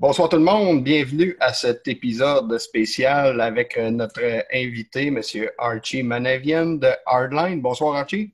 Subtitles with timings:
[0.00, 5.20] Bonsoir tout le monde, bienvenue à cet épisode spécial avec euh, notre invité, M.
[5.58, 7.60] Archie Manavian de Hardline.
[7.60, 8.32] Bonsoir Archie.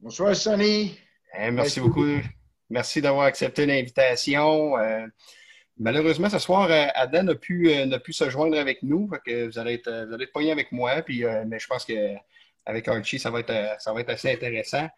[0.00, 0.98] Bonsoir Sonny.
[1.38, 2.06] Eh, merci, beaucoup.
[2.70, 4.78] Merci d'avoir accepté l'invitation.
[4.78, 5.06] Euh,
[5.76, 7.70] malheureusement, ce soir, euh, Adam n'a pu,
[8.02, 9.10] pu se joindre avec nous.
[9.26, 11.02] que vous allez être, vous allez être avec moi.
[11.02, 14.88] Puis, mais je pense qu'avec Archie, ça va, être, ça va être assez intéressant.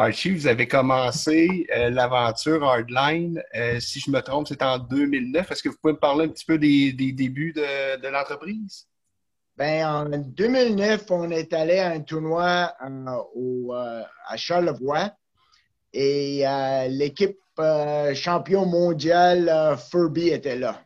[0.00, 3.42] Archie, vous avez commencé euh, l'aventure Hardline.
[3.56, 5.50] Euh, si je me trompe, c'est en 2009.
[5.50, 8.86] Est-ce que vous pouvez me parler un petit peu des, débuts de, l'entreprise?
[9.56, 15.10] Ben, en 2009, on est allé à un tournoi euh, à Charlevoix
[15.92, 16.44] et
[16.90, 17.38] l'équipe
[18.14, 20.80] champion mondial Furby était là.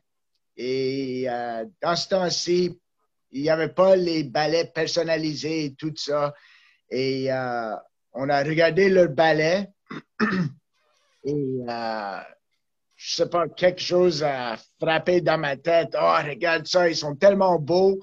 [0.56, 1.26] Et
[1.82, 2.80] dans ce temps-ci,
[3.30, 6.32] il n'y avait pas les balais personnalisés et tout ça.
[8.12, 9.68] On a regardé leur ballet
[11.24, 12.18] et euh,
[13.02, 15.96] je sais pas, quelque chose a frappé dans ma tête.
[16.00, 17.98] Oh, regarde ça, ils sont tellement beaux.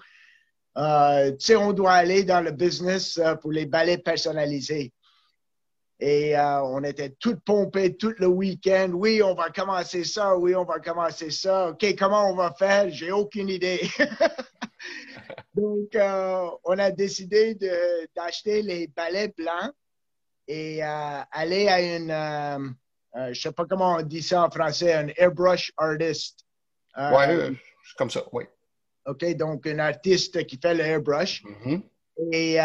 [0.78, 4.94] Euh, tu sais, on doit aller dans le business euh, pour les ballets personnalisés.
[6.02, 8.92] Et euh, on était tout pompés tout le week-end.
[8.94, 10.38] Oui, on va commencer ça.
[10.38, 11.70] Oui, on va commencer ça.
[11.70, 12.90] OK, comment on va faire?
[12.90, 13.82] J'ai aucune idée.
[15.54, 15.98] Donc,
[16.64, 17.56] on a décidé
[18.16, 19.74] d'acheter les balais blancs
[20.50, 22.70] et euh, aller à une, euh,
[23.16, 26.44] euh, je ne sais pas comment on dit ça en français, un airbrush artist.
[26.98, 27.58] oui,
[27.98, 28.46] comme ça, oui.
[29.06, 31.44] OK, donc un artiste qui fait le airbrush.
[31.44, 31.82] Mm-hmm.
[32.34, 32.56] Et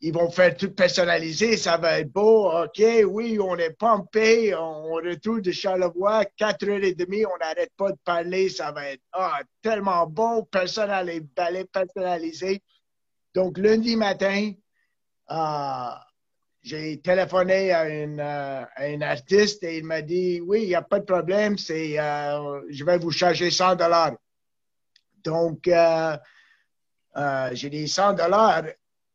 [0.00, 2.52] ils vont faire tout personnalisé, ça va être beau.
[2.52, 7.72] OK, oui, on est pompé, on, retourne de Charlevoix, 4 heures et demie, on n'arrête
[7.76, 12.62] pas de parler, ça va être ah, tellement bon, personne à les balais personnalisés.
[13.34, 14.52] Donc, lundi matin,
[16.64, 20.82] j'ai téléphoné à, une, euh, un artiste et il m'a dit Oui, il n'y a
[20.82, 24.12] pas de problème, c'est, euh, je vais vous charger 100 dollars.
[25.22, 26.16] Donc, euh,
[27.52, 28.64] j'ai dit 100 dollars.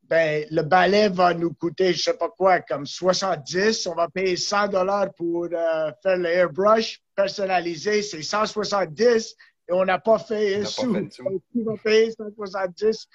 [0.03, 3.87] Ben, le ballet va nous coûter, je ne sais pas quoi, comme 70.
[3.87, 8.01] On va payer 100 dollars pour faire le airbrush personnalisé.
[8.01, 9.35] C'est 170
[9.67, 10.95] et on n'a pas fait un sou.
[10.95, 13.07] on va payer 170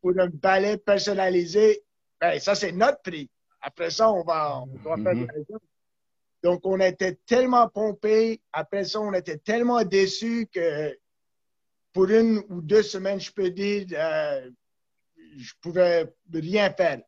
[0.00, 1.84] pour un ballet personnalisé?
[2.20, 3.30] Ben, ça, c'est notre prix.
[3.60, 5.58] Après ça, on va, on doit faire mm-hmm.
[6.42, 8.40] Donc, on était tellement pompés.
[8.52, 10.96] Après ça, on était tellement déçus que
[11.92, 14.50] pour une ou deux semaines, je peux dire, euh,
[15.36, 17.00] je pouvais rien faire.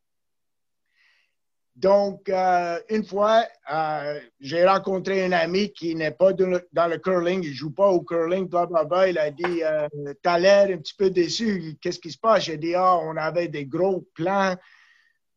[1.74, 7.42] Donc, euh, une fois, euh, j'ai rencontré un ami qui n'est pas dans le, curling,
[7.42, 9.08] il ne joue pas au curling, blablabla.
[9.08, 9.88] Il a dit euh,
[10.22, 12.44] Tu as l'air un petit peu déçu, qu'est-ce qui se passe?
[12.44, 14.54] J'ai dit Ah, on avait des gros plans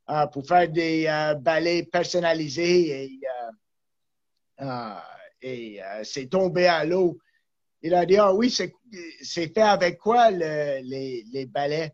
[0.07, 3.19] euh, pour faire des euh, ballets personnalisés et,
[4.61, 4.93] euh,
[5.41, 7.17] et c'est tombé à l'eau.
[7.81, 10.81] Il a dit, ah oui, c'est fait avec quoi les,
[11.31, 11.93] les ballets?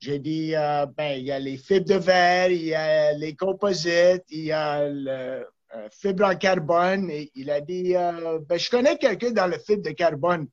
[0.00, 4.24] J'ai dit, ben, il y a les fibres de verre, il y a les composites,
[4.30, 5.46] il y a le
[5.90, 7.10] fibre en carbone.
[7.10, 10.46] Et il a dit, ben, je connais quelqu'un dans le fibre de carbone.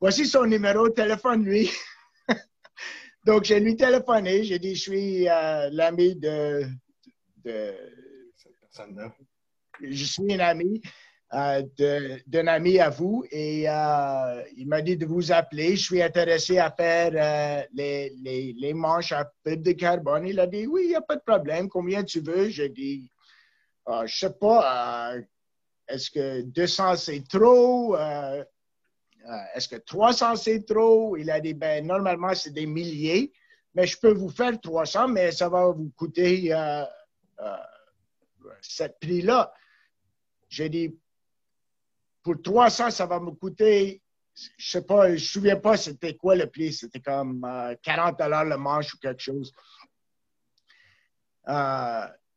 [0.00, 1.70] Voici son numéro, téléphone-lui.
[3.24, 4.44] Donc, j'ai lui téléphoné.
[4.44, 6.66] J'ai dit, je suis euh, l'ami de,
[7.44, 9.14] Cette personne-là.
[9.80, 10.80] Je suis un ami
[11.32, 11.62] euh,
[12.26, 15.76] d'un ami à vous et euh, il m'a dit de vous appeler.
[15.76, 18.12] Je suis intéressé à faire les,
[18.56, 20.26] les, manches à fibre de carbone.
[20.26, 21.68] Il a dit, oui, il n'y a pas de problème.
[21.68, 22.50] Combien tu veux?
[22.50, 23.08] J'ai dit,
[23.86, 25.16] je ne sais pas,
[25.88, 27.96] est-ce que 200 c'est trop?
[27.96, 28.44] Euh,
[29.54, 31.16] est-ce que 300 c'est trop?
[31.16, 33.32] Il a dit, ben, normalement, c'est des milliers,
[33.74, 36.84] mais je peux vous faire 300, mais ça va vous coûter euh,
[37.40, 37.56] euh,
[38.60, 39.52] ce prix-là.
[40.48, 40.96] J'ai dit,
[42.22, 44.02] pour 300, ça va me coûter,
[44.34, 47.46] je sais pas, je me souviens pas c'était quoi le prix, c'était comme
[47.82, 49.52] 40 dollars le manche ou quelque chose.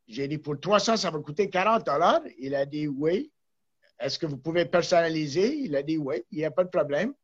[0.08, 2.22] J'ai dit, pour 300, ça va coûter 40 dollars.
[2.38, 3.30] Il a dit oui.
[4.00, 5.56] Est-ce que vous pouvez personnaliser?
[5.56, 7.14] Il a dit oui, il n'y a pas de problème.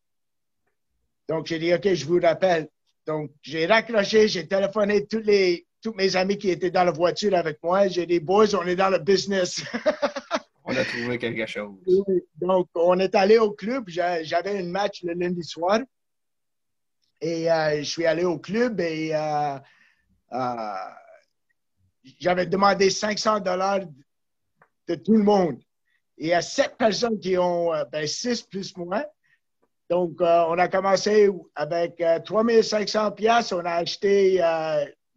[1.29, 2.69] Donc, j'ai dit, OK, je vous rappelle.
[3.07, 7.35] Donc, j'ai raccroché, j'ai téléphoné tous les, tous mes amis qui étaient dans la voiture
[7.35, 7.89] avec moi.
[7.89, 9.63] J'ai dit, boys, on est dans le business.
[10.65, 11.75] on a trouvé quelque chose.
[12.37, 13.85] Donc, on est allé au club.
[13.89, 15.81] J'avais un match le lundi soir.
[17.21, 19.59] Et euh, je suis allé au club et euh,
[20.33, 20.75] euh,
[22.21, 23.81] j'avais demandé 500 dollars
[24.89, 25.63] de tout le monde.
[26.19, 29.05] Il y a sept personnes qui ont, euh, ben, six plus moi.
[29.91, 33.53] Donc, euh, on a commencé avec 3500 euh, pièces.
[33.53, 34.37] On a acheté,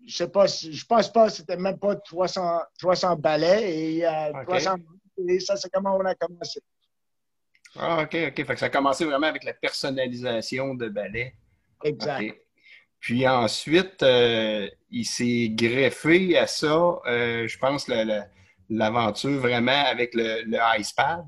[0.05, 4.05] je sais pas, je pense pas, c'était même pas 300, 300 balais et,
[4.47, 4.75] 300,
[5.27, 6.59] et ça, c'est comment on a commencé.
[7.75, 8.45] Ah, OK, OK.
[8.45, 11.35] Fait que ça a commencé vraiment avec la personnalisation de ballet.
[11.83, 12.35] Exact.
[12.99, 17.87] Puis ensuite, euh, il s'est greffé à ça, euh, je pense,
[18.69, 20.43] l'aventure vraiment avec le,
[20.79, 21.25] Icepad.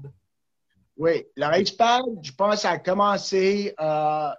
[0.97, 4.29] Oui, le Icepad, je pense, a commencé, euh,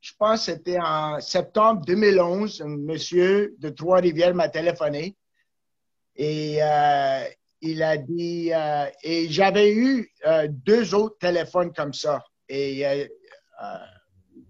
[0.00, 2.62] je pense c'était en septembre 2011.
[2.62, 5.16] Un monsieur de Trois-Rivières m'a téléphoné
[6.16, 6.60] et
[7.60, 8.50] il a dit,
[9.02, 10.10] et j'avais eu
[10.48, 12.24] deux autres téléphones comme ça.
[12.48, 12.84] Et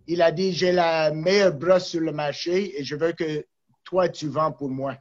[0.07, 3.45] il a dit, j'ai la meilleure brosse sur le marché et je veux que
[3.85, 4.97] toi, tu vends pour moi.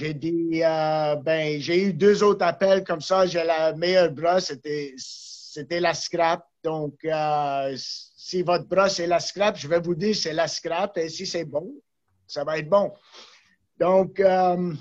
[0.00, 4.46] J'ai dit, euh, ben, j'ai eu deux autres appels comme ça, j'ai la meilleure brosse,
[4.46, 6.42] c'était, c'était la scrap.
[6.64, 10.96] Donc, euh, si votre brosse est la scrap, je vais vous dire c'est la scrap
[10.96, 11.70] et si c'est bon,
[12.26, 12.94] ça va être bon.
[13.78, 14.72] Donc, euh,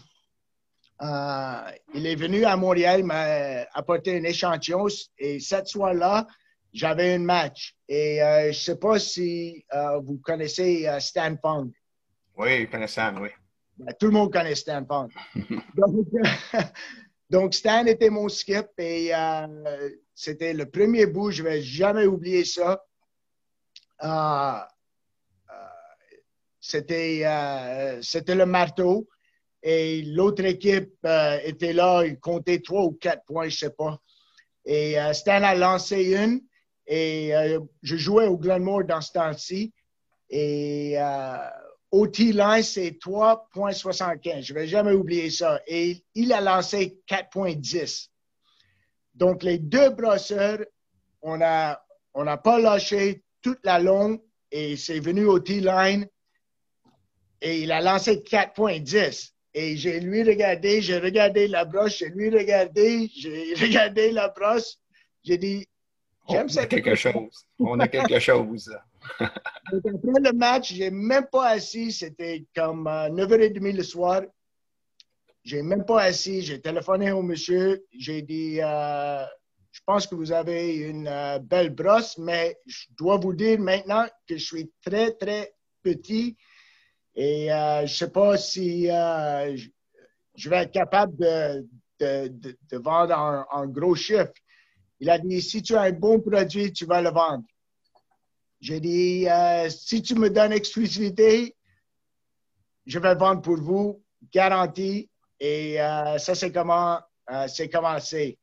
[1.93, 4.87] il est venu à Montréal, m'a apporté un échantillon
[5.17, 6.27] et cette soir-là,
[6.71, 7.75] j'avais un match.
[7.89, 9.65] Et je ne sais pas si
[10.01, 11.73] vous connaissez Stan Fong.
[12.37, 13.31] Oui, je connais Stan, oui.
[13.79, 15.09] Ben, tout le monde connaît Stan Fong.
[17.29, 19.11] donc, Stan était mon skip et
[20.13, 21.31] c'était le premier bout.
[21.31, 22.83] Je ne vais jamais oublier ça.
[26.59, 29.07] c'était, c'était le marteau.
[29.61, 30.95] Et l'autre équipe
[31.43, 33.99] était là, il comptait trois ou quatre points, je ne sais pas.
[34.65, 36.41] Et Stan a lancé une
[36.89, 39.71] et euh, je jouais au Glenmore dans ce temps-ci.
[40.31, 41.37] Et euh,
[41.91, 44.43] OT line, c'est 3,75.
[44.43, 45.61] Je ne vais jamais oublier ça.
[45.67, 48.09] Et il a lancé 4,10.
[49.15, 50.59] Donc, les deux brosseurs,
[51.21, 51.81] on n'a
[52.13, 54.19] on a pas lâché toute la longue
[54.51, 56.07] et c'est venu au T-line
[57.41, 59.31] et il a lancé 4.10.
[59.53, 64.79] Et j'ai lui regardé, j'ai regardé la brosse, j'ai lui regardé, j'ai regardé la brosse.
[65.23, 65.67] J'ai dit,
[66.29, 67.45] J'aime On a quelque chose.
[67.59, 68.71] On a quelque chose.
[69.19, 71.91] après le match, j'ai même pas assis.
[71.91, 74.21] C'était comme 9h30 euh, le soir.
[75.43, 76.41] J'ai même pas assis.
[76.41, 77.85] J'ai téléphoné au monsieur.
[77.97, 79.23] J'ai dit, euh,
[79.71, 84.05] je pense que vous avez une euh, belle brosse, mais je dois vous dire maintenant
[84.27, 86.37] que je suis très, très petit
[87.15, 93.95] et je ne sais pas si je, vais être capable de, de, vendre en gros
[93.95, 94.31] chiffre.
[94.99, 97.43] Il a dit, si tu as un bon produit, tu vas le vendre.
[98.59, 101.55] J'ai dit, euh, si tu me donnes exclusivité,
[102.85, 104.03] je vais vendre pour vous,
[104.33, 105.09] garantie.
[105.39, 106.99] Et euh, ça, c'est comment
[107.31, 108.37] euh, c'est commencé.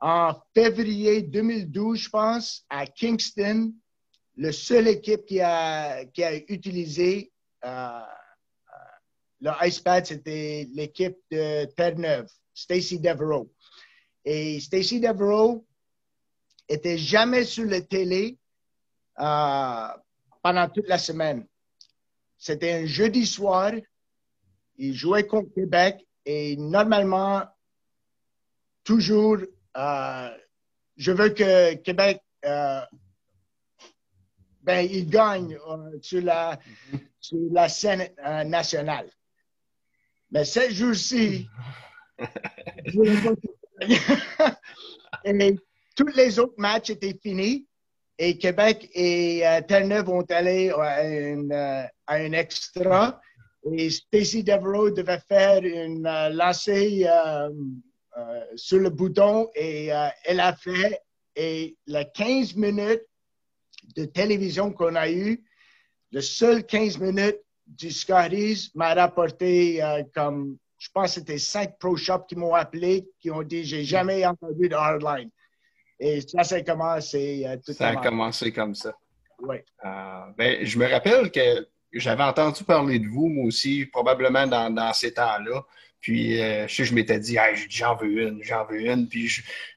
[0.00, 3.72] En février 2012, je pense, à Kingston,
[4.36, 6.02] le seul équipe qui a,
[6.48, 7.30] utilisé
[9.40, 13.52] le iPad, c'était l'équipe de Terre-Neuve, Stacy Devereaux.
[14.24, 15.64] Et Stacy Devereaux,
[16.68, 18.38] était jamais sur la télé
[19.18, 19.88] euh,
[20.42, 21.46] pendant toute la semaine.
[22.36, 23.72] C'était un jeudi soir.
[24.76, 27.42] Il jouait contre Québec et normalement,
[28.82, 29.38] toujours,
[29.76, 30.30] euh,
[30.96, 32.80] je veux que Québec, euh,
[34.62, 35.56] ben, il gagne
[36.00, 36.58] sur, la,
[37.20, 38.10] sur la scène
[38.46, 39.08] nationale.
[40.30, 41.48] Mais ce jour-ci,
[45.94, 47.66] tous les autres matchs étaient finis
[48.18, 53.20] et Québec et euh, Terre-Neuve ont allé à, un extra.
[53.72, 57.48] Et Stacy Devereaux devait faire une euh, lancée euh,
[58.56, 59.90] sur le bouton et
[60.24, 61.00] elle a fait.
[61.34, 63.02] Et les 15 minutes
[63.96, 65.42] de télévision qu'on a eu,
[66.12, 69.82] le seul 15 minutes du Scotties m'a rapporté
[70.14, 73.82] comme, je pense que c'était cinq pro shops qui m'ont appelé, qui ont dit, j'ai
[73.82, 75.30] jamais entendu de hardline.
[76.00, 77.44] Et ça, ça a commencé.
[77.46, 78.94] Euh, ça a commencé comme ça.
[79.40, 79.56] Oui.
[79.84, 84.92] Euh, ben, je me rappelle que j'avais entendu parler de vous, moi aussi, probablement dans,
[84.92, 85.62] ces temps-là.
[86.00, 87.38] Puis, euh, je sais, je m'étais dit,
[87.70, 89.08] j'en veux une, j'en veux une.
[89.08, 89.28] Puis,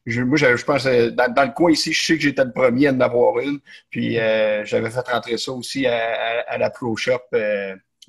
[0.05, 2.91] je, moi, je, pense, dans, le coin ici, je sais que j'étais le premier à
[2.91, 3.59] en avoir une.
[3.89, 7.21] Puis, j'avais fait rentrer ça aussi à, la Pro Shop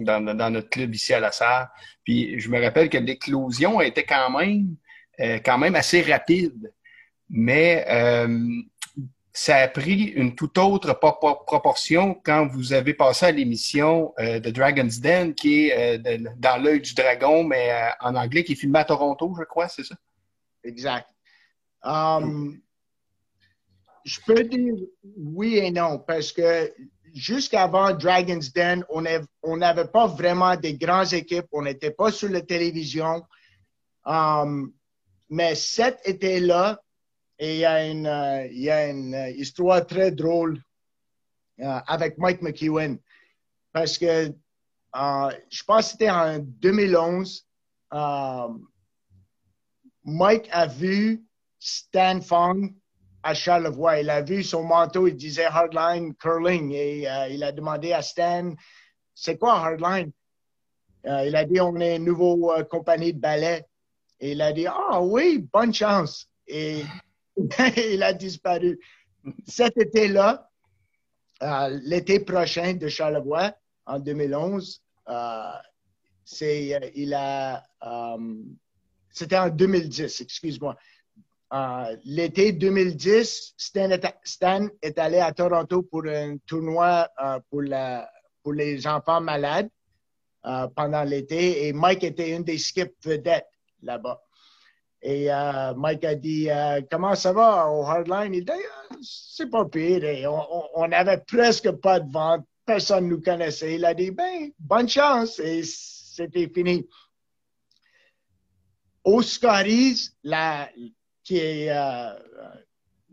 [0.01, 1.69] dans, notre club ici à la Sarre.
[2.03, 4.75] Puis, je me rappelle que l'éclosion était quand même,
[5.45, 6.73] quand même assez rapide
[7.31, 8.63] mais euh,
[9.33, 14.51] ça a pris une toute autre proportion quand vous avez passé à l'émission euh, de
[14.51, 17.71] Dragon's Den, qui est euh, dans l'œil du dragon, mais
[18.01, 19.95] en anglais, qui est filmé à Toronto, je crois, c'est ça?
[20.65, 21.09] Exact.
[21.83, 22.61] Um,
[24.05, 24.75] je peux dire
[25.17, 26.73] oui et non, parce que
[27.15, 32.41] jusqu'avant Dragon's Den, on n'avait pas vraiment des grandes équipes, on n'était pas sur la
[32.41, 33.23] télévision.
[34.05, 34.73] Um,
[35.31, 36.81] mais cet été-là,
[37.39, 40.61] Et il y a une, il y a une histoire très drôle
[41.61, 42.99] avec Mike McEwen.
[43.73, 44.33] Parce que
[45.51, 47.47] je pense que c'était en 2011,
[50.05, 51.23] Mike a vu
[51.59, 52.75] Stan Fong
[53.23, 54.01] à Charlevoix.
[54.01, 58.03] Il a vu son manteau, il disait Hardline Curling et euh, il a demandé à
[58.03, 58.55] Stan,
[59.15, 60.13] c'est quoi Hardline?
[61.07, 63.65] Euh, il a dit, on est une nouvelle euh, compagnie de ballet.
[64.21, 66.27] Et il a dit, ah oui, bonne chance.
[67.77, 68.79] il a disparu.
[69.47, 70.51] Cet été-là,
[71.83, 73.55] l'été prochain de Charlevoix,
[73.87, 74.83] en 2011,
[76.25, 77.65] c'est, il a,
[79.11, 80.77] c'était en 2010, excuse-moi.
[81.53, 83.89] Euh, l'été 2010, Stan
[84.83, 89.71] est, allé à Toronto pour un tournoi euh, pour, les enfants malades
[90.45, 93.49] euh, pendant l'été et Mike était une des skips vedettes
[93.83, 94.21] là-bas.
[95.03, 95.29] Et
[95.77, 96.49] Mike a dit
[96.91, 98.35] Comment ça va au Hardline?
[98.35, 98.53] Il dit
[99.03, 100.03] C'est pas pire.
[100.75, 102.45] on n'avait presque pas de vente.
[102.67, 103.77] Personne ne nous connaissait.
[103.77, 105.39] Il a dit Ben, bonne chance.
[105.39, 106.87] Et c'était fini.
[109.05, 110.69] Au Scotties, la,
[111.29, 112.15] qui est euh,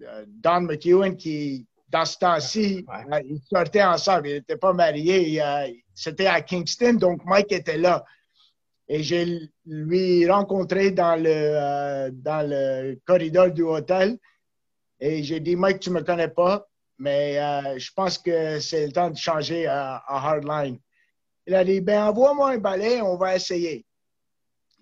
[0.03, 4.29] euh, Don McEwen, qui, dans ce temps-ci, euh, ils sortaient ensemble.
[4.29, 5.41] Ils n'étaient pas mariés.
[5.93, 8.03] C'était à Kingston, donc Mike était là.
[8.87, 14.17] Et j'ai lui rencontré dans le, dans le corridor du hôtel.
[14.99, 16.67] Et j'ai dit, Mike, tu ne me connais pas,
[16.99, 17.35] mais
[17.79, 20.79] je pense que c'est le temps de changer à, Hardline.
[21.47, 23.85] Il a dit, ben envoie-moi un balai, on va essayer.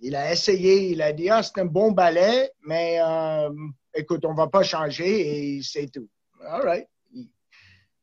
[0.01, 3.49] Il a essayé, il a dit, ah, c'est un bon ballet, mais euh,
[3.93, 6.09] écoute, on ne va pas changer et c'est tout.
[6.45, 6.87] All right.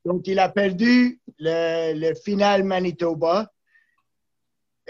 [0.04, 3.52] Donc, il a perdu le, final Manitoba.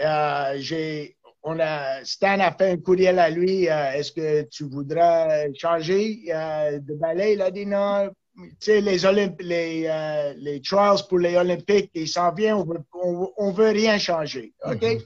[0.01, 1.05] Euh,
[1.43, 3.69] on a, Stan a fait un courriel à lui.
[3.69, 7.33] Euh, est-ce que tu voudras changer de ballet?
[7.33, 8.11] Il a dit non.
[8.35, 8.97] Tu sais, les,
[9.39, 14.53] les, les trials pour les Olympiques, ils s'en viennent, on ne veut rien changer.
[14.63, 14.81] OK?
[14.81, 15.05] Mm-hmm.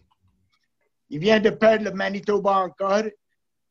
[1.10, 3.04] Il vient de perdre le Manitoba encore.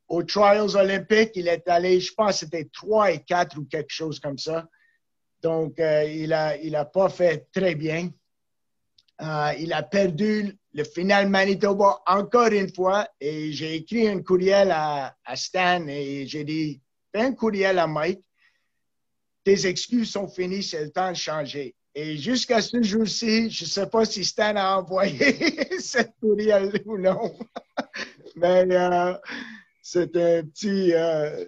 [0.07, 4.19] Aux Trials olympiques, il est allé, je pense, c'était 3 et 4 ou quelque chose
[4.19, 4.67] comme ça.
[5.41, 8.09] Donc, euh, il n'a il a pas fait très bien.
[9.21, 14.71] Euh, il a perdu le final Manitoba encore une fois et j'ai écrit un courriel
[14.71, 16.81] à, Stan et j'ai dit,
[17.13, 18.21] un courriel à Mike.
[19.45, 21.75] Tes excuses sont finies, c'est le temps de changer.
[21.93, 25.17] Et jusqu'à ce jour-ci, je ne sais pas si Stan a envoyé
[25.79, 27.33] cette courriel ou non.
[28.35, 29.13] Mais euh,
[29.81, 30.93] c'est un petit.
[30.93, 31.45] Euh,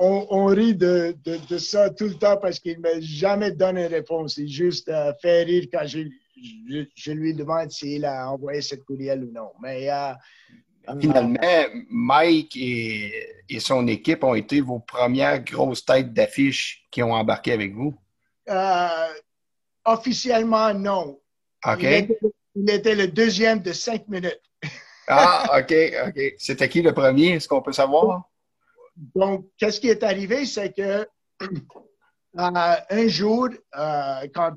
[0.00, 1.14] on, rit de,
[1.58, 4.38] ça tout le temps parce qu'il ne m'a jamais donné une réponse.
[4.38, 5.86] Il juste euh, fait rire quand
[6.94, 9.50] je, lui demande s'il a envoyé cette courriel ou non.
[9.60, 9.88] Mais.
[11.00, 11.38] Finalement,
[11.90, 13.12] Mike et,
[13.50, 17.94] et, son équipe ont été vos premières grosses têtes d'affiche qui ont embarqué avec vous?
[19.84, 21.18] Officiellement, non.
[21.66, 21.82] OK.
[22.54, 24.40] Il était, le deuxième de cinq minutes.
[25.08, 25.74] ah, OK,
[26.08, 26.34] OK.
[26.38, 27.34] C'était qui le premier?
[27.34, 28.28] Est-ce qu'on peut savoir?
[29.14, 30.44] Donc, qu'est-ce qui est arrivé?
[30.44, 31.06] C'est que
[32.38, 34.52] euh, un jour, euh, quand,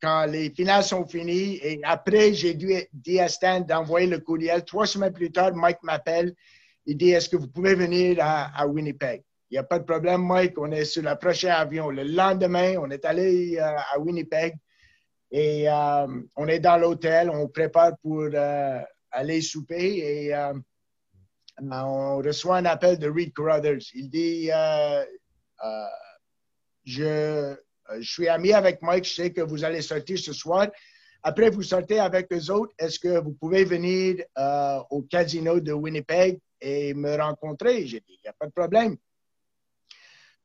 [0.00, 4.64] quand les finales sont finies, et après, j'ai dû dire à Stan d'envoyer le courriel.
[4.64, 6.34] Trois semaines plus tard, Mike m'appelle.
[6.86, 9.22] Il dit Est-ce que vous pouvez venir à Winnipeg?
[9.50, 10.56] Il n'y a pas de problème, Mike.
[10.58, 11.90] On est sur le prochain avion.
[11.90, 14.56] Le lendemain, on est allé euh, à Winnipeg.
[15.32, 18.80] Et euh, on est dans l'hôtel, on prépare pour euh,
[19.10, 20.34] aller souper et
[21.60, 23.90] on reçoit un appel de Reed Carruthers.
[23.94, 24.50] Il dit
[26.84, 27.54] je,
[27.98, 30.68] je suis ami avec Mike, je sais que vous allez sortir ce soir.
[31.22, 32.72] Après, vous sortez avec eux autres.
[32.78, 34.24] Est-ce que vous pouvez venir
[34.90, 37.86] au casino de Winnipeg et me rencontrer?
[37.86, 38.96] J'ai dit, il n'y a pas de problème.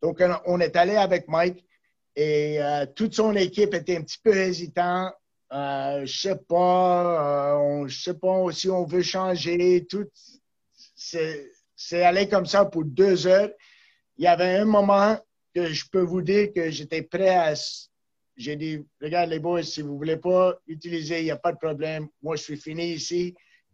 [0.01, 1.65] Donc, on est allé avec Mike.
[2.15, 5.11] Et euh, toute son équipe était un petit peu hésitant.
[5.51, 9.85] Euh, je sais pas, euh, je sais pas si on veut changer.
[9.85, 10.07] Tout,
[10.95, 13.49] c'est allé comme ça pour deux heures.
[14.17, 15.17] Il y avait un moment
[15.55, 17.53] que je peux vous dire que j'étais prêt à.
[18.37, 21.57] J'ai dit, regarde les boys, si vous voulez pas utiliser, il n'y a pas de
[21.57, 22.09] problème.
[22.21, 23.33] Moi, je suis fini ici.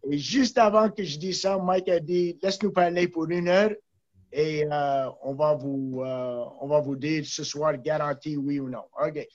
[0.10, 3.72] Et juste avant que je dise ça, Mike a dit, laisse-nous parler pour une heure
[4.32, 8.70] et euh, on, va vous, euh, on va vous dire ce soir garanti oui ou
[8.70, 8.84] non.
[9.04, 9.28] OK.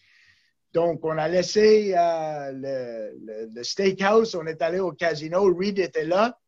[0.72, 5.52] Donc, on a laissé euh, le, le, steakhouse, on est allé au casino.
[5.54, 6.38] Reed était là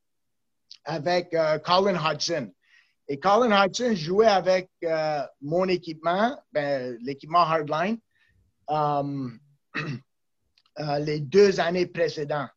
[0.84, 2.52] avec Colin Hudson.
[3.08, 4.68] Et Colin Hudson jouait avec
[5.40, 7.98] mon équipement, ben, l'équipement Hardline,
[11.00, 12.50] les deux années précédentes.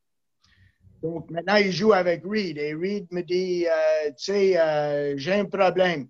[1.02, 5.34] Donc maintenant, il joue avec Reed et Reed me dit, euh, tu sais, euh, j'ai
[5.34, 6.08] un problème.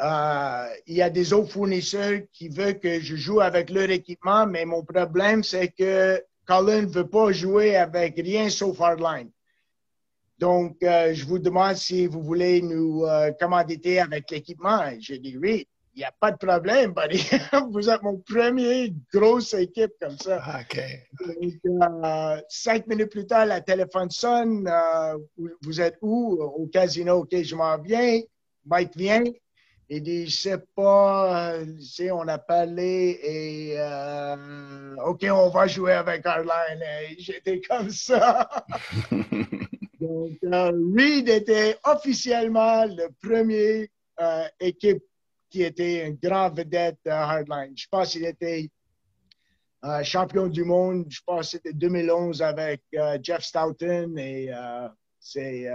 [0.00, 4.46] euh, il y a des autres fournisseurs qui veulent que je joue avec leur équipement,
[4.46, 9.30] mais mon problème, c'est que Colin ne veut pas jouer avec rien sauf hardline.
[10.42, 14.90] Donc, euh, je vous demande si vous voulez nous euh, commanditer avec l'équipement.
[14.98, 17.24] J'ai dit oui, il n'y a pas de problème, buddy.
[17.70, 20.40] vous êtes mon premier grosse équipe comme ça.
[20.42, 20.80] Ah, OK.
[21.64, 24.68] Euh, cinq minutes plus tard, la téléphone sonne.
[25.62, 26.42] vous êtes où?
[26.42, 27.18] Au casino.
[27.18, 28.20] OK, je m'en viens.
[28.66, 29.22] Mike vient.
[29.88, 31.54] Il dit, je sais pas,
[31.94, 33.76] tu on a parlé et
[35.04, 36.82] OK, on va jouer avec Hardline.
[37.16, 38.48] J'étais comme ça.
[40.02, 43.88] Donc, euh, Reed était officiellement le premier
[44.20, 45.04] euh, équipe
[45.48, 47.72] qui était une grande vedette de Hardline.
[47.76, 48.68] Je pense qu'il était
[49.84, 52.82] euh, champion du monde, je pense que c'était 2011 avec
[53.22, 54.50] Jeff Stoughton et
[55.20, 55.68] c'est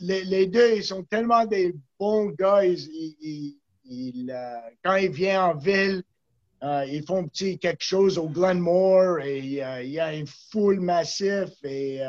[0.00, 2.62] les, deux, ils sont tellement des bons gars.
[4.82, 6.02] quand ils viennent en ville,
[6.62, 12.00] ils font petit quelque chose au Glenmore et il y a une foule massive et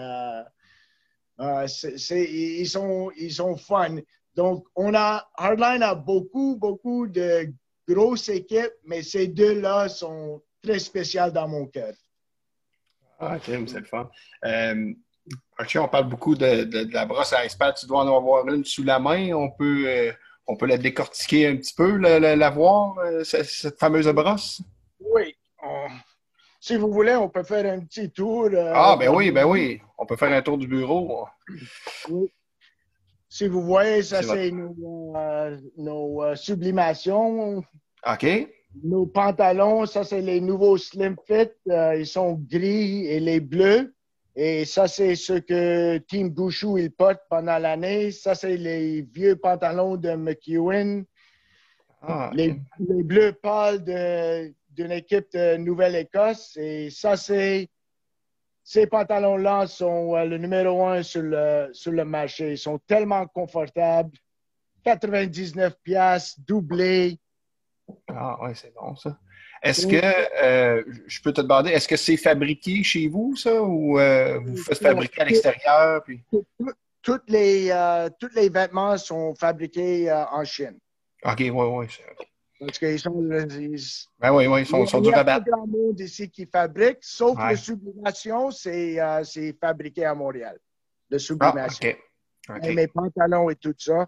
[1.42, 1.68] euh,
[2.12, 3.98] ils, sont, ils sont fun.
[4.36, 7.52] Donc, on a, Hardline a beaucoup, beaucoup de
[7.88, 11.94] grosses équipes, mais ces deux-là sont très spéciales dans mon cœur.
[13.20, 14.10] Ah, ok, c'est le fun.
[14.46, 14.94] Euh,
[15.76, 17.76] on parle beaucoup de, la brosse à iceberg.
[17.76, 19.34] Tu dois en avoir une sous la main.
[19.34, 20.12] On peut, euh,
[20.48, 24.62] on peut la décortiquer un petit peu, la, voir, cette, fameuse brosse?
[25.00, 25.36] Oui
[26.62, 28.46] si vous voulez, on peut faire un petit tour.
[28.54, 29.82] Euh, ah, ben oui, ben oui.
[29.98, 31.28] On peut faire un tour du bureau.
[33.28, 37.64] Si vous voyez, ça, c'est nos, euh, euh, sublimations.
[38.08, 38.28] OK.
[38.84, 41.50] Nos pantalons, ça, c'est les nouveaux Slim Fit.
[41.66, 43.96] ils sont gris et les bleus.
[44.36, 48.12] Et ça, c'est ce que Team Bouchou, il porte pendant l'année.
[48.12, 51.06] Ça, c'est les vieux pantalons de McEwen.
[52.04, 56.58] Ah, les, les, bleus pâles de d'une équipe de Nouvelle-Écosse.
[56.58, 57.70] Et ça, c'est.
[58.64, 62.52] Ces pantalons-là sont euh, le numéro un sur le, sur le marché.
[62.52, 64.12] Ils sont tellement confortables.
[64.84, 67.20] 99 pièces doublés.
[68.08, 69.18] Ah ouais, c'est bon ça.
[69.64, 74.00] Est-ce que euh, je peux te demander, est-ce que c'est fabriqué chez vous, ça, ou
[74.00, 76.04] euh, vous faites fabriquer à l'extérieur?
[76.04, 76.24] Puis...
[77.04, 77.72] Toutes les,
[78.20, 80.80] tous les vêtements sont fabriqués en Chine.
[81.24, 81.88] OK, oui, oui.
[82.62, 83.12] Parce qu'ils sont.
[83.12, 85.40] ben oui, oui, ils sont, sont du rabat.
[85.40, 87.52] Il y a grand monde ici qui fabrique, sauf ouais.
[87.52, 90.60] le sublimation, euh, c'est fabriqué à Montréal.
[91.10, 91.96] Le sublimation.
[92.48, 92.66] Ah, OK.
[92.66, 94.08] Et mes pantalons et tout ça.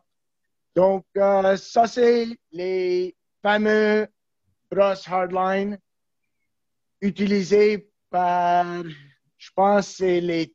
[0.76, 4.08] Donc, euh, ça, c'est les fameux
[4.70, 5.80] brosses hardline
[7.02, 8.84] utilisés par,
[9.36, 10.54] je pense, c'est les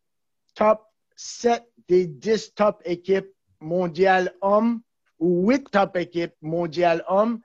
[0.54, 0.84] top
[1.16, 4.82] 7 des 10 top équipes mondiales hommes
[5.18, 7.40] ou 8 top équipes mondiales hommes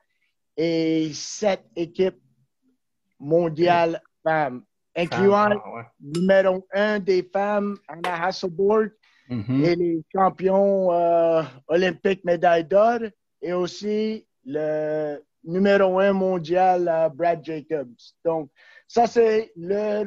[0.58, 2.22] et sept équipes
[3.20, 4.64] mondiales femmes,
[4.96, 8.92] incluant ah, numéro un des femmes, Anna Hasselborg,
[9.30, 9.66] mm-hmm.
[9.66, 13.00] et les champions euh, olympiques médaille d'or,
[13.42, 17.96] et aussi le numéro un mondial, euh, Brad Jacobs.
[18.24, 18.50] Donc,
[18.88, 20.06] ça, c'est leur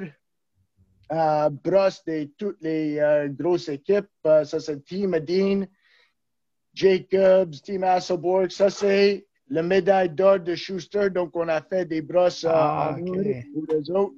[1.12, 4.08] euh, brosse de toutes les grosses équipes.
[4.22, 5.68] ça, c'est Team Adine,
[6.74, 8.50] Jacobs, Team Hasselborg.
[8.50, 11.10] Ça, c'est le médaille d'or de Schuster.
[11.10, 14.14] Donc, on a fait des brosses euh, ah, en pour les autres.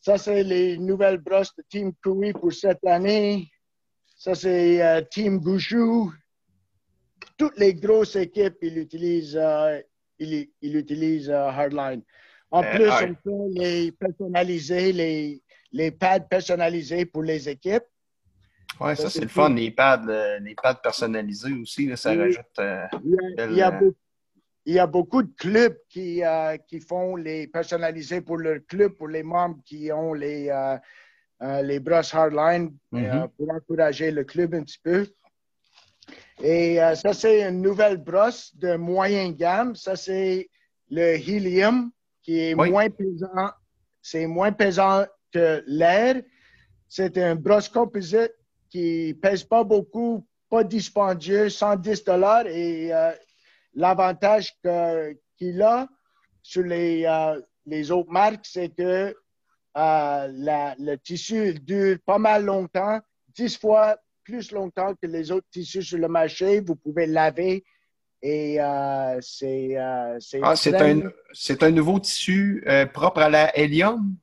[0.00, 3.50] Ça, c'est les nouvelles brosses de Team Koui pour cette année.
[4.16, 6.12] Ça, c'est euh, Team Gouchou.
[7.36, 9.80] Toutes les grosses équipes, ils utilisent, euh,
[10.18, 12.02] ils, utilisent Hardline.
[12.50, 17.84] En plus, on peut les personnaliser, les, les pads personnalisés pour les équipes.
[18.80, 20.02] Oui, ça, c'est le fun, les pads,
[20.40, 22.44] les pads personnalisés aussi, ça rajoute.
[22.58, 22.86] Euh,
[23.48, 23.96] il, y a, beaucoup,
[24.66, 28.92] il, y a beaucoup, de clubs qui, euh, qui font les personnalisés pour leur club,
[28.92, 33.28] pour les membres qui ont les, euh, les brosses hardline, mm-hmm.
[33.36, 35.06] pour encourager le club un petit peu.
[36.42, 39.74] Et ça, c'est une nouvelle brosse de moyenne gamme.
[39.74, 40.50] Ça, c'est
[40.90, 41.90] le Helium,
[42.22, 43.50] qui est moins pesant.
[44.02, 46.22] C'est moins pesant que l'air.
[46.88, 48.35] C'est un brosse composite
[48.70, 52.46] qui pèse pas beaucoup, pas dispendieux, 110 dollars.
[52.46, 53.12] Et euh,
[53.74, 54.54] l'avantage
[55.36, 55.88] qu'il a
[56.42, 59.14] sur les, euh, les autres marques, c'est que
[59.76, 63.00] euh, le tissu dure pas mal longtemps,
[63.34, 66.60] 10 fois plus longtemps que les autres tissus sur le marché.
[66.60, 67.64] Vous pouvez laver
[68.22, 68.58] et
[69.20, 71.12] c'est ah, c'est un,
[71.60, 74.16] un, nouveau tissu propre à la Helium?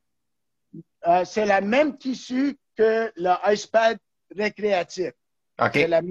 [1.25, 3.97] c'est le même tissu que le Icepad
[4.37, 5.11] récréatif.
[5.73, 6.01] C'est le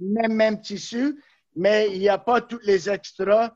[0.00, 1.20] même, même, tissu.
[1.56, 3.52] mais il n'y a pas tous les extras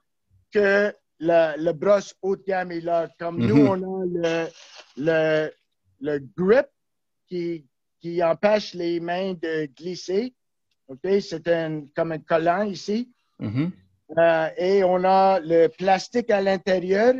[0.52, 3.08] que le, le brosse haut de gamme est là.
[3.18, 3.68] Comme nous, Mhm.
[3.68, 4.48] on a le,
[4.96, 5.50] le,
[6.00, 6.66] le grip
[7.28, 7.64] qui,
[8.00, 10.34] qui empêche les mains de glisser.
[11.20, 13.10] C'est un, comme un collant ici.
[13.38, 13.70] Mhm.
[14.18, 17.14] Euh, et on a le plastique à l'intérieur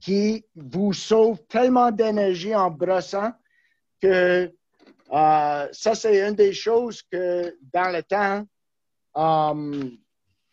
[0.00, 3.32] qui vous sauve tellement d'énergie en brossant
[4.02, 4.52] que
[5.12, 8.44] euh, ça, c'est une des choses que dans le temps,
[9.14, 9.98] um,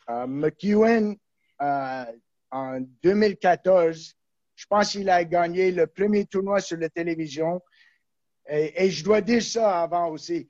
[0.09, 1.15] euh, McEwen,
[1.61, 2.05] euh,
[2.51, 4.13] en 2014,
[4.55, 7.61] je pense qu'il a gagné le premier tournoi sur la télévision.
[8.49, 10.47] Et, je dois dire ça avant aussi.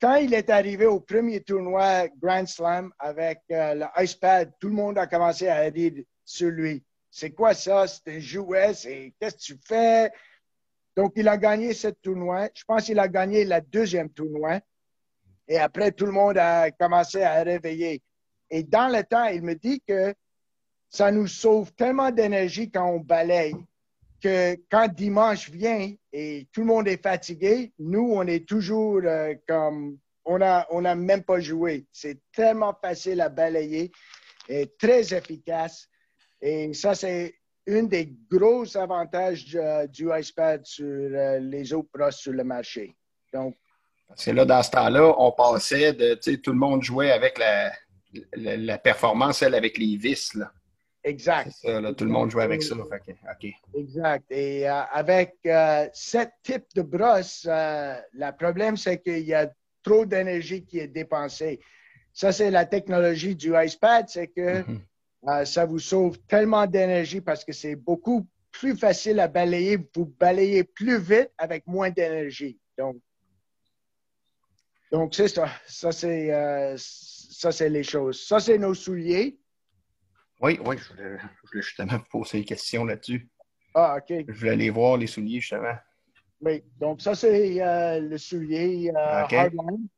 [0.00, 4.74] Quand il est arrivé au premier tournoi Grand Slam avec euh, le iPad, tout le
[4.74, 6.82] monde a commencé à rire sur lui.
[7.10, 7.86] C'est quoi ça?
[7.86, 8.72] C'est un jouet?
[9.20, 10.10] Qu'est-ce que tu fais?
[10.96, 12.48] Donc, il a gagné ce tournoi.
[12.54, 14.60] Je pense qu'il a gagné le deuxième tournoi.
[15.46, 18.02] Et après, tout le monde a commencé à réveiller.
[18.50, 20.14] Et dans le temps, il me dit que
[20.88, 23.54] ça nous sauve tellement d'énergie quand on balaye
[24.22, 29.34] que quand dimanche vient et tout le monde est fatigué, nous, on est toujours euh,
[29.46, 31.86] comme, on n'a on a même pas joué.
[31.92, 33.92] C'est tellement facile à balayer
[34.48, 35.88] et très efficace.
[36.40, 37.34] Et ça, c'est
[37.68, 42.94] un des gros avantages du, du iPad sur euh, les autres brosses sur le marché.
[43.32, 43.56] Donc,
[44.08, 47.10] Parce que là, dans ce temps-là, on passait de, tu sais, tout le monde jouait
[47.10, 47.72] avec la,
[48.36, 50.52] la, la performance, elle, avec les vis, là.
[51.02, 51.50] exact.
[51.62, 52.74] Ça, là, tout le monde jouait avec ça.
[53.74, 54.24] Exact.
[54.30, 59.50] Et euh, avec euh, sept types de brosses, euh, le problème, c'est qu'il y a
[59.82, 61.60] trop d'énergie qui est dépensée.
[62.12, 64.80] Ça, c'est la technologie du iPad, c'est que Mhm.
[65.28, 69.78] Euh, ça vous sauve tellement d'énergie parce que c'est beaucoup plus facile à balayer.
[69.94, 72.58] Vous balayez plus vite avec moins d'énergie.
[72.78, 72.96] Donc,
[74.92, 75.48] donc c'est ça.
[75.66, 78.24] Ça, c'est euh, ça, c'est les choses.
[78.26, 79.38] Ça, c'est nos souliers.
[80.40, 83.28] Oui, oui, je voulais, je voulais justement vous poser des questions là-dessus.
[83.74, 84.24] Ah, OK.
[84.28, 85.74] Je voulais aller voir les souliers, justement.
[86.40, 88.90] Oui, donc ça, c'est euh, le soulier.
[88.94, 89.88] Hardline,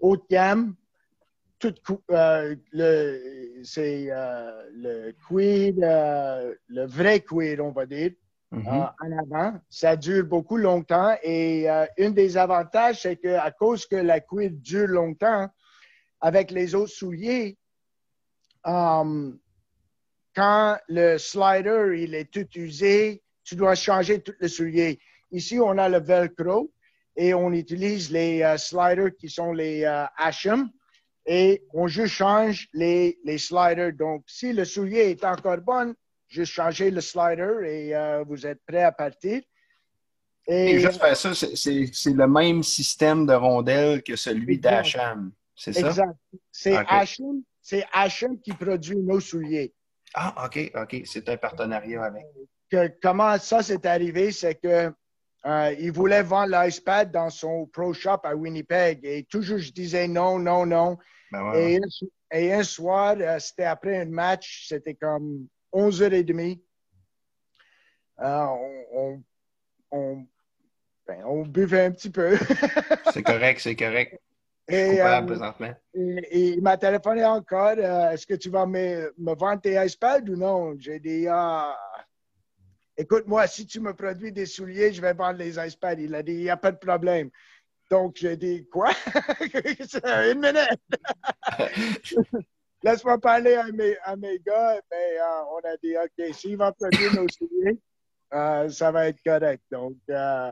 [0.00, 0.74] haut de gamme.
[1.58, 1.74] Tout,
[2.12, 8.12] euh, le, c'est euh, le quid, euh, le vrai quid, on va dire,
[8.50, 8.66] Mhm.
[8.66, 9.60] euh, en avant.
[9.68, 14.86] Ça dure beaucoup longtemps et un des avantages, c'est qu'à cause que la quid dure
[14.86, 15.48] longtemps,
[16.20, 17.58] avec les autres souliers,
[18.64, 19.34] quand
[20.88, 24.98] le slider il est tout usé, tu dois changer tout le soulier.
[25.30, 26.72] Ici, on a le Velcro
[27.16, 29.84] et on utilise les sliders qui sont les
[30.16, 30.70] Asham
[31.30, 33.92] et on juste change les, les sliders.
[33.92, 35.94] Donc, si le soulier est encore bon,
[36.26, 39.42] juste changer le slider et euh, vous êtes prêt à partir.
[40.46, 44.58] Et Et, juste faire ça, c'est- c'est c'est le même système de rondelle que celui
[44.58, 45.30] d'Acham.
[45.54, 45.88] C'est ça?
[45.88, 46.16] exact.
[46.50, 46.86] C'est OK.
[46.88, 49.74] Asham, c'est Asham qui produit nos souliers.
[50.14, 51.02] Ah, OK, OK.
[51.04, 52.24] C'est un partenariat avec.
[52.70, 54.90] que comment ça s'est arrivé, c'est que
[55.46, 60.08] euh, il voulait vendre l'iPad dans son Pro Shop à Winnipeg et toujours je disais
[60.08, 60.96] non, non, non.
[61.30, 66.60] Ben ouais, Et, un- et un soir, euh, c'était après un match, c'était comme 11h30.
[68.20, 69.22] Euh, on, on,
[69.90, 70.26] on,
[71.06, 72.36] ben, on buvait un petit peu.
[73.12, 74.18] C'est correct, c'est correct.
[74.68, 75.74] Et, coupable euh, présentement.
[75.94, 77.74] Et, et il m'a téléphoné encore.
[77.78, 80.74] euh, Est-ce que tu vas me, me vendre tes iPads ou non?
[80.78, 81.74] J'ai dit, ah,
[82.96, 85.94] écoute-moi, si tu me produis des souliers, je vais vendre les iPads.
[86.00, 87.30] Il a dit, il n'y a pas de problème.
[87.90, 88.90] Donc, j'ai dit, quoi?
[90.30, 90.78] Une minute.
[92.82, 94.80] Laisse-moi parler à mes, à mes gars.
[94.90, 97.78] Mais euh, on a dit, OK, s'il va produire nos souliers,
[98.34, 99.62] euh, ça va être correct.
[99.70, 100.50] Donc, euh,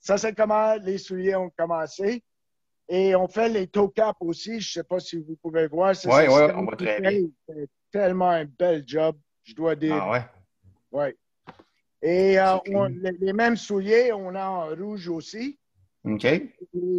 [0.00, 2.22] ça, c'est comment les souliers ont commencé.
[2.88, 4.60] Et on fait les toe caps aussi.
[4.60, 5.88] Je ne sais pas si vous pouvez voir.
[5.90, 7.20] Ouais, système on voit très bien.
[7.48, 9.94] C'est tellement un bel job, je dois dire.
[10.00, 10.24] Ah ouais?
[10.90, 11.16] Ouais.
[12.02, 15.58] Et euh, on- les, les mêmes souliers, on a en rouge aussi.
[16.04, 16.24] OK.
[16.24, 16.50] Et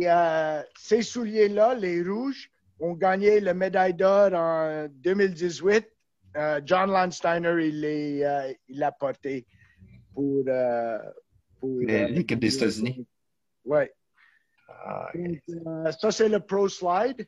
[0.04, 5.90] euh, ces souliers-là, les rouges, ont gagné la médaille d'or en 2018.
[6.36, 9.46] Euh, John Landsteiner, il les, euh, il l'a porté
[10.14, 10.44] pour,
[11.60, 13.06] pour, l'équipe des États-Unis.
[13.66, 13.84] Oui.
[14.68, 15.12] Ah,
[15.92, 17.28] ça, c'est le Pro Slide.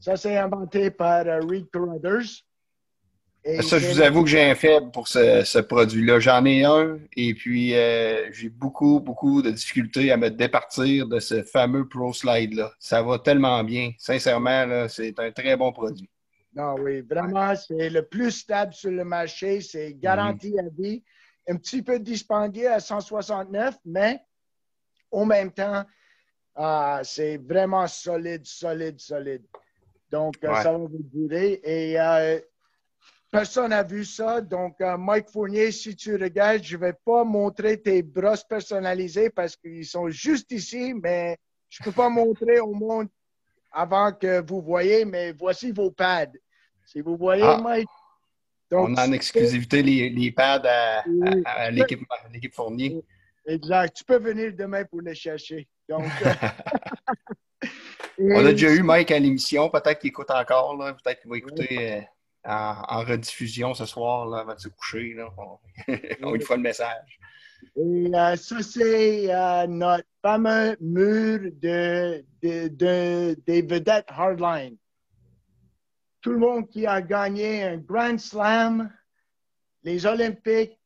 [0.00, 2.44] Ça, c'est inventé par Reed Carruthers.
[3.62, 6.20] Ça, je vous avoue que j'ai un faible pour ce, ce produit-là.
[6.20, 11.18] J'en ai un et puis euh, j'ai beaucoup, beaucoup de difficultés à me départir de
[11.18, 12.72] ce fameux Pro Slide-là.
[12.78, 13.92] Ça va tellement bien.
[13.98, 16.10] Sincèrement, c'est un très bon produit.
[16.54, 19.62] Non, oui, vraiment, c'est le plus stable sur le marché.
[19.62, 21.02] C'est garanti à vie.
[21.48, 24.20] Un petit peu dispendieux à 169, mais
[25.10, 25.84] en même temps,
[26.54, 29.44] ah, c'est vraiment solide, solide, solide.
[30.10, 31.60] Donc, ça va vous durer.
[31.64, 31.96] Et
[33.30, 34.40] personne n'a vu ça.
[34.40, 39.56] Donc, Mike Fournier, si tu regardes, je ne vais pas montrer tes brosses personnalisées parce
[39.56, 41.36] qu'ils sont juste ici, mais
[41.68, 43.08] je ne peux pas montrer au monde
[43.70, 46.32] avant que vous voyez, mais voici vos pads.
[46.86, 47.60] Si vous voyez, ah.
[47.62, 47.88] Mike.
[48.70, 53.02] Donc, on a en exclusivité les, les pads à, l'équipe Fournier.
[53.46, 53.96] Exact.
[53.96, 55.66] Tu peux venir demain pour les chercher.
[55.88, 56.04] Donc,
[58.18, 59.70] on a déjà eu Mike à l'émission.
[59.70, 60.76] Peut-être qu'il écoute encore.
[61.02, 62.06] Peut-être qu'il va écouter
[62.44, 65.14] en, rediffusion ce soir là, avant de se coucher.
[65.14, 65.28] Là.
[66.22, 67.18] On, fera le message.
[67.76, 74.76] Et euh, ça, c'est euh, notre fameux mur de, de, des vedettes hardline.
[76.20, 78.92] Tout le monde qui a gagné un Grand Slam,
[79.82, 80.78] les Olympiques,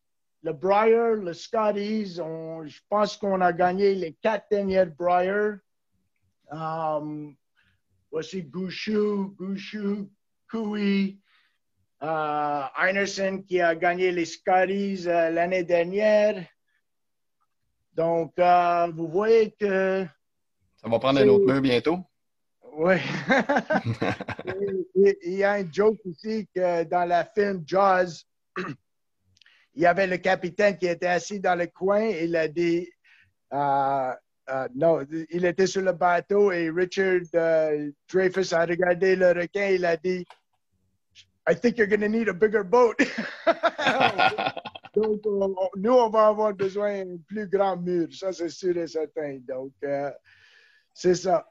[0.43, 5.59] le Briar, le Scotties, je pense qu'on a gagné les quatre dernières Briar.
[6.51, 7.35] Um,
[8.11, 9.31] voici Gushu,
[10.51, 11.22] Kui, uh,
[12.03, 16.45] Einerson qui a gagné les Scotties euh, l'année dernière.
[17.95, 20.05] Donc, euh, vous voyez que.
[20.77, 21.99] Ça va prendre un autre mur bientôt.
[22.75, 22.95] Oui.
[24.95, 28.25] il y a un joke aussi que dans la film Jaws,
[29.75, 32.89] il y avait le capitaine qui était assis dans le coin et il a dit
[33.53, 34.13] euh,
[34.51, 37.21] euh, non, il était sur le bateau et Richard
[38.11, 40.27] Dreyfus a regardé le requin et il a dit
[41.47, 43.01] I think you're going to need a bigger boat.
[44.95, 45.23] Donc,
[45.77, 48.09] nous, on va avoir besoin d'un plus grand mur.
[48.13, 49.39] Ça, c'est sûr et certain.
[49.49, 50.11] Donc, euh,
[50.93, 51.49] c'est ça.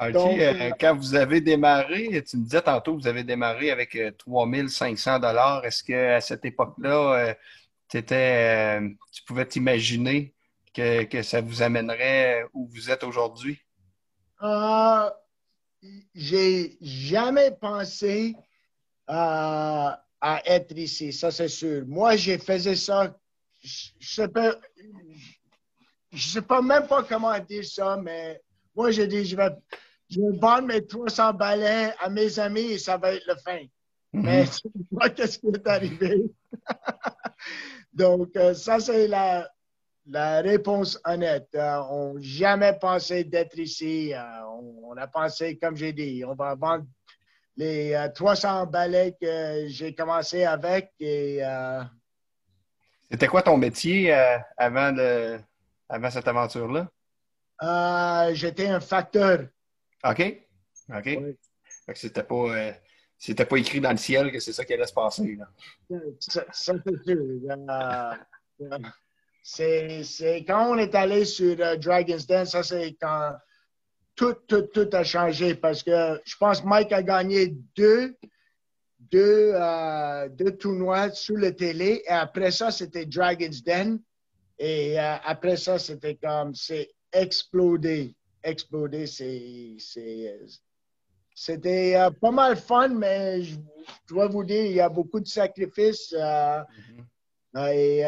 [0.00, 0.14] OK.
[0.14, 3.98] Euh, euh, quand vous avez démarré, tu me disais tantôt que vous avez démarré avec
[4.18, 5.64] 3500 dollars.
[5.64, 7.34] Est-ce qu'à cette époque-là,
[7.90, 10.34] tu pouvais t'imaginer
[10.74, 13.60] que, que, ça vous amènerait où vous êtes aujourd'hui?
[16.14, 18.34] J'ai jamais pensé
[19.06, 21.84] à à être ici, ça c'est sûr.
[21.86, 23.16] Moi, j'ai fait ça,
[23.62, 24.56] je ne sais, pas,
[26.16, 28.40] sais pas même pas comment dire ça, mais
[28.74, 29.50] moi, j'ai dit, je vais,
[30.10, 33.60] je vais vendre mes 300 balais à mes amis et ça va être le fin.
[34.12, 34.22] Mhm.
[34.22, 34.62] Mais c'est
[34.98, 36.24] pas qu'est-ce qui est arrivé?
[37.92, 39.48] Donc, euh, ça, c'est la,
[40.06, 41.48] la réponse honnête.
[41.54, 44.12] Euh, on n'a jamais pensé d'être ici.
[44.12, 46.84] Euh, on, on, a pensé, comme j'ai dit, on va vendre
[47.56, 50.92] les 300 euh, balais que j'ai commencé avec.
[51.00, 51.82] Et, euh,
[53.10, 54.94] C'était quoi ton métier euh, avant,
[55.88, 56.88] avant cette aventure-là?
[58.32, 59.46] J'étais un facteur.
[60.04, 60.42] OK.
[60.94, 61.18] OK.
[61.94, 62.74] C'était pas.
[63.16, 65.36] c'était pas écrit dans le ciel que c'est ça qui allait se passer.
[65.36, 65.46] Là.
[66.20, 67.16] Ça, c'est sûr.
[69.42, 73.34] c'est quand on est allé sur Dragon's Den, ça c'est quand
[74.16, 78.16] tout, tout, tout a changé parce que je pense que Mike a gagné deux,
[78.98, 84.00] deux, euh, deux tournois sur la télé et après ça, c'était Dragon's Den.
[84.58, 88.14] Et euh, après ça, c'était comme, c'est explodé.
[88.42, 89.76] Explodé, c'est.
[91.38, 93.58] C'était euh, pas mal fun, mais je,
[94.08, 96.14] dois vous dire, il y a beaucoup de sacrifices.
[96.14, 97.72] Mm-hmm.
[97.72, 98.02] Et,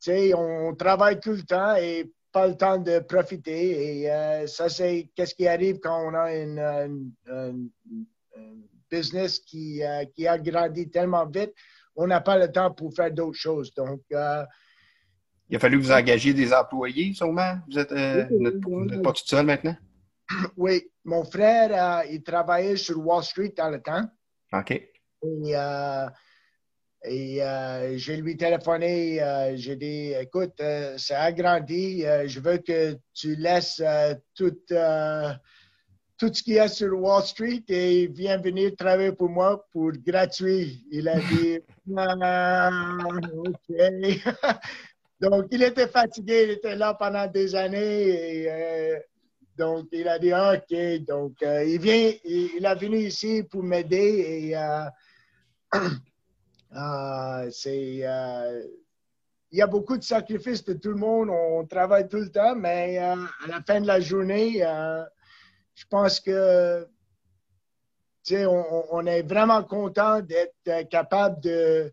[0.00, 4.00] tu sais, on travaille tout le temps et pas le temps de profiter.
[4.00, 7.70] Et euh, ça, c'est qu'est-ce qui arrive quand on a une,
[8.90, 11.54] business qui, euh, qui a grandi tellement vite.
[11.96, 13.72] On n'a pas le temps pour faire d'autres choses.
[13.74, 14.44] Donc, euh,
[15.48, 17.58] il a fallu vous engager des employés, sûrement?
[17.68, 19.76] Vous n'êtes pas tout seul maintenant?
[20.56, 20.90] Oui.
[21.04, 24.08] Mon frère, il travaillait sur Wall Street dans le temps.
[24.52, 24.70] OK.
[24.70, 25.54] Et
[27.06, 32.56] et euh, j'ai lui téléphoné, euh, j'ai dit, écoute, euh, ça a grandi, je veux
[32.58, 33.82] que tu laisses
[34.34, 34.56] tout,
[36.16, 39.92] tout ce qu'il y a sur Wall Street et viens venir travailler pour moi pour
[39.92, 40.86] gratuit.
[40.90, 41.58] Il a dit,
[41.98, 42.70] ah,
[43.36, 43.76] OK.
[45.20, 48.98] donc, il était fatigué, il était là pendant des années et
[49.58, 51.04] donc, il a dit, OK.
[51.06, 54.56] Donc, il vient, il, il, est venu ici pour m'aider et
[56.76, 58.62] Ah, c'est, euh,
[59.52, 61.30] il y a beaucoup de sacrifices de tout le monde.
[61.30, 65.04] On travaille tout le temps, mais euh, à la fin de la journée, euh,
[65.74, 66.86] je pense que
[68.30, 71.92] on, on, est vraiment content d'être capable de,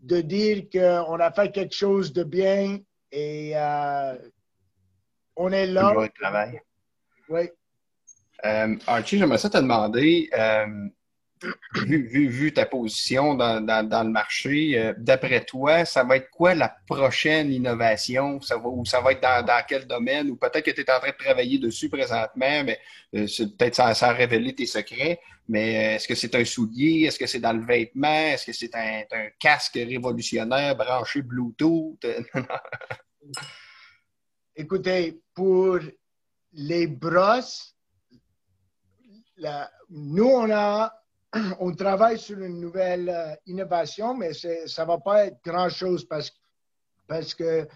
[0.00, 2.78] de dire qu'on a fait quelque chose de bien
[3.10, 3.54] et
[5.36, 5.92] on est là.
[5.94, 6.60] Le travail.
[7.28, 7.50] Oui.
[8.86, 10.30] Archie, j'aimerais ça te demander
[11.86, 13.60] vu, ta position dans,
[14.04, 18.40] le marché, euh, d'après toi, ça va être quoi la prochaine innovation?
[18.40, 20.30] Ça va, ou ça va être dans, quel domaine?
[20.30, 22.78] Ou peut-être que tu es en train de travailler dessus présentement, mais
[23.14, 23.26] euh,
[23.58, 25.20] peut-être sans, sans, révéler tes secrets.
[25.48, 27.06] Mais euh, est-ce que c'est un soulier?
[27.06, 28.08] Est-ce que c'est dans le vêtement?
[28.08, 32.04] Est-ce que c'est un, un, casque révolutionnaire branché Bluetooth?
[34.56, 35.78] Écoutez, pour
[36.52, 37.74] les brosses,
[39.88, 40.92] nous, on a
[41.60, 46.30] on travaille sur une nouvelle euh, innovation, mais ça ne va pas être grand-chose parce,
[47.06, 47.66] parce que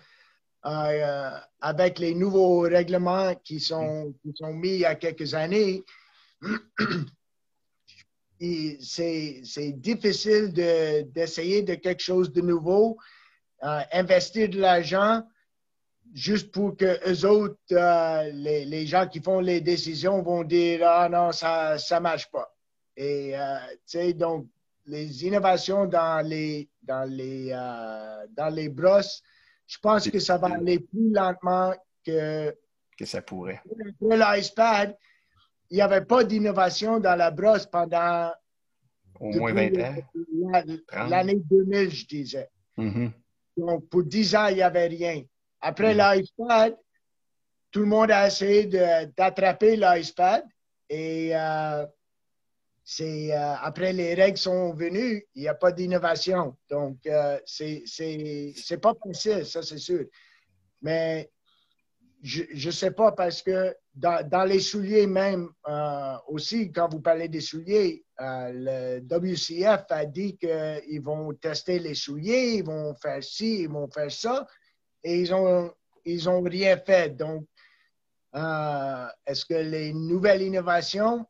[0.67, 5.85] euh, avec les nouveaux règlements qui sont, mis il y a quelques années,
[8.41, 12.99] c'est difficile d'essayer de, quelque chose de nouveau,
[13.63, 15.23] euh, investir de l'argent
[16.13, 17.59] juste pour que eux autres,
[18.33, 22.56] les, les, gens qui font les décisions vont dire Ah non, ça ne marche pas.
[22.97, 24.47] Et, euh, tu sais, donc,
[24.87, 29.23] les innovations dans les, dans les, euh, dans les brosses,
[29.67, 32.55] je pense que ça va aller plus lentement que,
[32.97, 33.61] que ça pourrait.
[34.01, 34.97] L'icePad,
[35.71, 38.31] il n'y avait pas d'innovation dans la brosse pendant
[39.19, 41.09] au moins 20 ans.
[41.09, 42.49] L'année 2000, je disais.
[42.79, 43.11] Mm-hmm.
[43.57, 45.23] Donc, pour 10 ans, il n'y avait rien.
[45.61, 46.23] Après mm-hmm.
[46.39, 46.77] l'iPad,
[47.71, 50.45] tout le monde a essayé d'attraper l'iPad
[50.89, 51.85] et euh,
[52.89, 56.57] c'est euh, après les règles sont venues, il n'y a pas d'innovation.
[56.71, 60.05] Donc, euh, c'est pas facile, ça c'est sûr.
[60.83, 61.29] Mais
[62.23, 67.01] je ne sais pas parce que dans, dans les souliers même euh, aussi, quand vous
[67.01, 73.23] parlez des souliers, le WCF a dit qu'ils vont tester les souliers, ils vont faire
[73.23, 74.47] ci, ils vont faire ça,
[75.03, 75.73] et ils ont,
[76.05, 77.17] ils ont rien fait.
[77.17, 77.47] Donc,
[78.33, 81.27] est-ce que les nouvelles innovations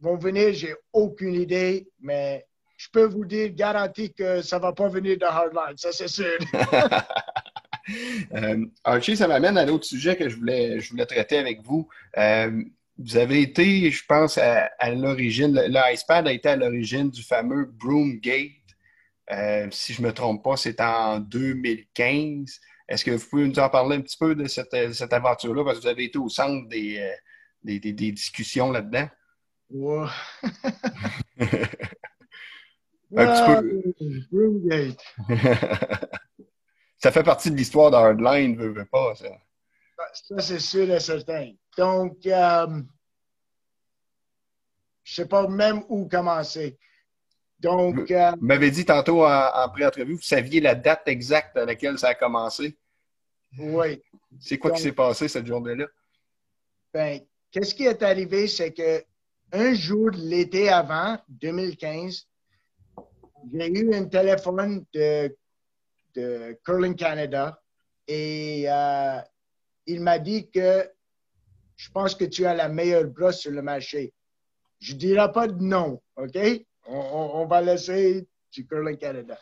[0.00, 4.72] vont venir, j'ai aucune idée, mais je peux vous dire, garantie que ça ne va
[4.72, 6.38] pas venir de Hardline, ça c'est sûr.
[8.34, 11.88] euh, Archie, ça m'amène à l'autre sujet que je voulais, je voulais traiter avec vous.
[12.18, 12.62] Euh,
[12.98, 18.50] vous avez été, je pense, à, l'origine, l'iPad a été à l'origine du fameux Broomgate.
[19.32, 22.60] Euh, si je ne me trompe pas, c'est en 2015.
[22.88, 24.74] Est-ce que vous pouvez nous en parler un petit peu de cette,
[25.12, 25.64] aventure-là?
[25.64, 27.00] Parce que vous avez été au centre des,
[27.62, 29.08] des discussions là-dedans.
[29.70, 30.06] Ouais.
[33.16, 34.94] Un petit peu.
[36.98, 39.28] ça fait partie de l'histoire d'Hardline, veut, veut pas, ça.
[40.12, 41.52] Ça, c'est sûr et certain.
[41.76, 42.66] Donc, euh,
[45.02, 46.78] je ne sais pas même où commencer.
[47.60, 48.10] Donc.
[48.10, 52.08] Euh, vous m'avez dit tantôt en, pré-entrevue, vous saviez la date exacte à laquelle ça
[52.08, 52.76] a commencé.
[53.58, 54.02] Oui.
[54.40, 55.86] C'est quoi qui s'est passé cette journée-là?
[56.92, 59.04] Ben, qu'est-ce qui est arrivé, c'est que
[59.54, 62.26] un jour, l'été avant, 2015,
[63.52, 65.34] j'ai eu un téléphone de,
[66.64, 67.60] Curling Canada
[68.06, 69.20] et euh,
[69.86, 70.88] il m'a dit que
[71.76, 74.12] je pense que tu as la meilleure brosse sur le marché.
[74.78, 76.36] Je ne dirai pas de non, OK?
[76.86, 79.38] On, va laisser du Curling Canada.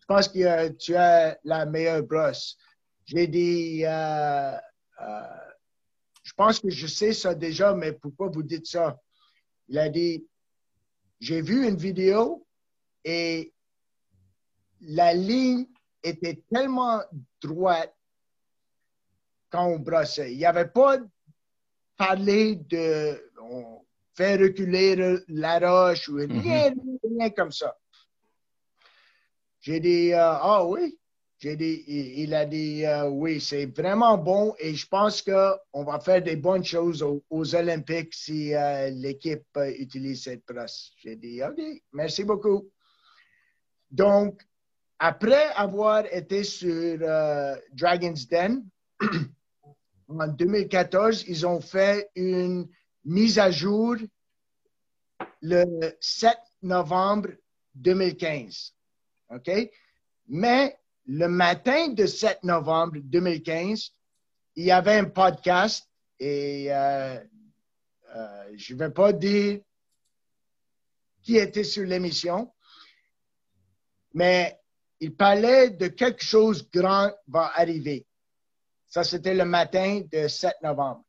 [0.00, 2.56] Je pense que tu as la meilleure brosse.
[3.04, 4.56] J'ai dit, euh,
[5.00, 5.20] euh,
[6.22, 8.98] je pense que je sais ça déjà, mais pourquoi vous dites ça?
[9.70, 10.26] Il a dit,
[11.20, 12.44] j'ai vu une vidéo
[13.04, 13.54] et
[14.80, 15.66] la ligne
[16.02, 17.00] était tellement
[17.40, 17.94] droite
[19.48, 20.32] quand on brossait.
[20.32, 20.98] Il n'y avait pas
[21.96, 23.30] parlé de
[24.14, 26.40] faire reculer la roche ou mm-hmm.
[26.40, 27.78] rien, rien comme ça.
[29.60, 30.98] J'ai dit, euh, ah oui,
[31.40, 35.98] j'ai dit, il a dit euh, oui, c'est vraiment bon et je pense qu'on va
[35.98, 40.92] faire des bonnes choses aux, Olympiques si euh, l'équipe euh, utilise cette brosse.
[40.98, 41.58] J'ai dit OK,
[41.94, 42.68] merci beaucoup.
[43.90, 44.42] Donc,
[44.98, 46.98] après avoir été sur
[47.72, 48.66] Dragon's Den,
[50.08, 52.68] en 2014, ils ont fait une
[53.02, 53.96] mise à jour
[55.40, 55.64] le
[56.00, 57.30] 7 novembre
[57.76, 58.74] 2015.
[59.30, 59.50] OK?
[60.28, 63.90] Mais le matin de 7 novembre 2015,
[64.56, 67.18] il y avait un podcast et euh,
[68.14, 69.60] euh, je ne vais pas dire
[71.22, 72.52] qui était sur l'émission,
[74.14, 74.58] mais
[75.00, 78.06] il parlait de quelque chose grand va arriver.
[78.88, 81.04] Ça, c'était le matin de 7 novembre.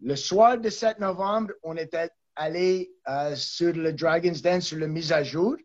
[0.00, 4.86] Le soir de 7 novembre, on était allé euh, sur le Dragon's Den, sur la
[4.86, 5.56] mise à jour.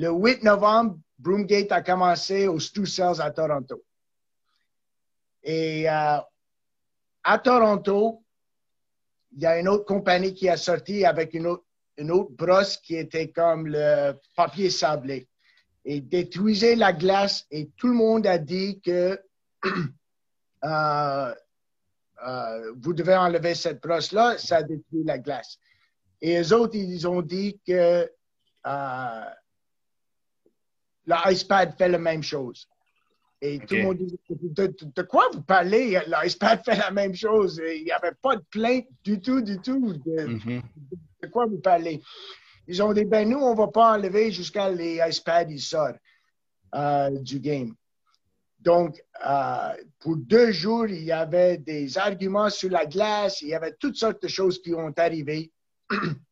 [0.00, 3.84] Le 8 novembre, Broomgate a commencé au Stu Cells à Toronto.
[5.42, 6.16] Et euh,
[7.22, 8.24] à Toronto,
[9.32, 11.66] il y a une autre compagnie qui a sorti avec une, autre,
[12.30, 15.28] brosse qui était comme le papier sablé
[15.84, 19.20] et détruisait la glace et tout le monde a dit que
[20.64, 21.34] euh,
[22.26, 25.58] euh, vous devez enlever cette brosse-là, ça détruit la glace.
[26.22, 28.10] Et les autres, ils ont dit que
[31.10, 32.68] l'iPad fait la même chose.
[33.42, 35.98] Et tout le monde dit de, quoi vous parlez?
[36.06, 37.60] L'iPad fait la même chose.
[37.74, 39.94] Il n'y avait pas de plainte du tout, du tout.
[39.94, 40.62] Mm-hmm.
[41.22, 42.02] De, quoi vous parlez?
[42.66, 45.96] Ils ont dit, ben nous, on ne va pas enlever jusqu'à les iPads ils sortent
[46.74, 47.74] euh, du game.
[48.58, 53.54] Donc, euh, pour deux jours, il y avait des arguments sur la glace, il y
[53.54, 55.50] avait toutes sortes de choses qui ont arrivé.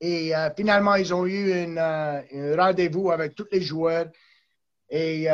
[0.00, 2.22] Et euh, finalement, ils ont eu un
[2.56, 4.06] rendez-vous avec tous les joueurs.
[4.90, 5.28] Et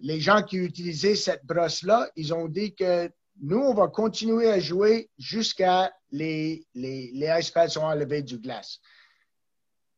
[0.00, 3.08] les gens qui utilisaient cette brosse-là, ils ont dit que
[3.40, 8.80] nous, on va continuer à jouer jusqu'à les, les, les icepads sont enlevés du glace.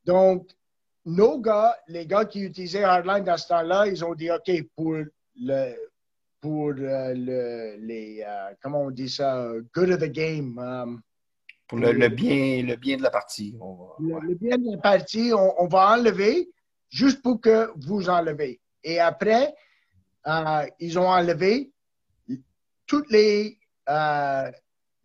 [0.05, 0.50] Donc,
[1.05, 4.96] nos gars, les gars qui utilisaient Hardline dans ce temps-là, ils ont dit, OK, pour
[5.40, 5.74] le,
[6.40, 10.59] pour euh, le, les, euh, comment on dit ça, good of the game.
[10.59, 11.03] Um,
[11.73, 13.57] pour le, bien, le bien de la partie.
[13.99, 16.51] le, bien de la partie, on, va enlever
[16.91, 18.61] juste pour que vous enlevez.
[18.85, 19.55] Et après,
[20.27, 21.73] euh, ils ont enlevé.
[22.87, 23.59] Tous les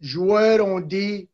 [0.02, 1.30] joueurs ont dit,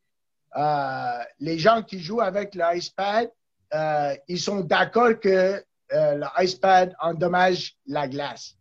[1.39, 3.31] les gens qui jouent avec l'iPad,
[3.73, 8.55] euh, ils sont d'accord que euh, l'iPad endommage la glace.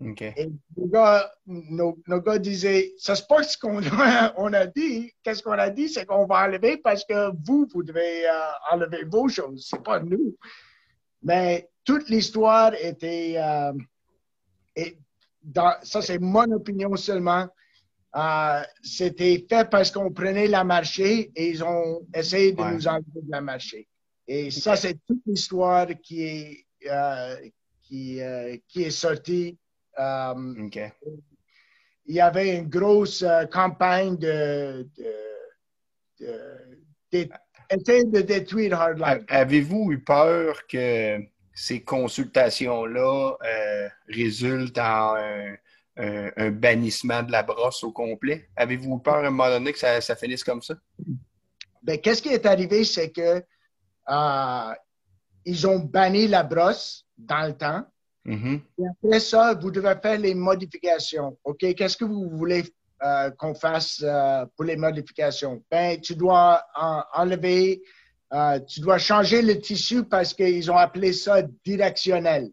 [0.00, 3.80] Et nos gars, nos, gars, disaient, ça se passe qu'on
[4.36, 7.82] on a dit, qu'est-ce qu'on a dit, c'est qu'on va enlever parce que vous, vous
[7.82, 8.32] devez euh,
[8.70, 10.36] enlever vos choses, c'est pas nous.
[11.22, 13.36] Mais toute l'histoire était,
[14.76, 14.98] et
[15.42, 17.48] dans, ça c'est mon opinion seulement,
[18.82, 23.30] c'était fait parce qu'on prenait la marché et ils ont essayé de nous enlever de
[23.30, 23.88] la marché.
[24.28, 27.36] Et ça, c'est toute l'histoire qui est, euh,
[27.80, 29.56] qui, euh, qui est sortie.
[29.98, 30.34] Euh,
[32.06, 34.88] il y avait une grosse campagne de,
[36.20, 39.24] de, détruire Hardline.
[39.28, 41.20] Avez-vous eu peur que
[41.52, 43.36] ces consultations-là
[44.08, 45.16] résultent en
[45.96, 48.48] un, bannissement de la brosse au complet?
[48.56, 50.74] Avez-vous eu peur à un moment donné que ça, ça finisse comme ça?
[51.82, 53.42] Ben, qu'est-ce qui est arrivé, c'est que
[54.10, 54.74] euh,
[55.44, 57.84] ils ont banni la brosse dans le temps.
[58.28, 58.60] Mm-hmm.
[58.90, 61.38] Après ça, vous devez faire les modifications.
[61.44, 62.62] OK, qu'est-ce que vous voulez
[63.02, 65.62] euh, qu'on fasse euh, pour les modifications?
[65.70, 66.62] Ben, tu dois
[67.14, 67.80] enlever,
[68.68, 72.50] tu dois changer le tissu parce qu'ils ont appelé ça directionnel.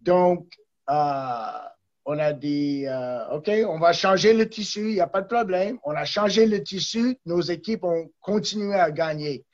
[0.00, 0.52] Donc,
[0.88, 2.86] on a dit,
[3.30, 5.78] OK, on va changer le tissu, il n'y a pas de problème.
[5.84, 9.44] On a changé le tissu, nos équipes ont continué à gagner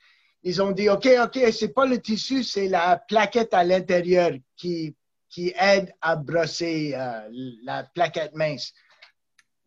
[0.43, 4.95] ils ont dit, OK, OK, c'est pas le tissu, c'est la plaquette à l'intérieur qui,
[5.29, 7.29] qui aide à brosser euh,
[7.63, 8.73] la plaquette mince.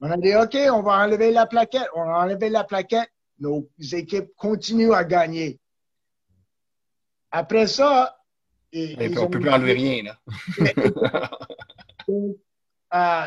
[0.00, 1.88] On a dit, OK, on va enlever la plaquette.
[1.94, 3.10] On a enlevé la plaquette.
[3.38, 5.58] Nos équipes continuent à gagner.
[7.30, 8.16] Après ça,
[8.74, 10.02] on ne peut plus enlever rien.
[10.04, 10.18] Là.
[12.94, 13.26] Euh,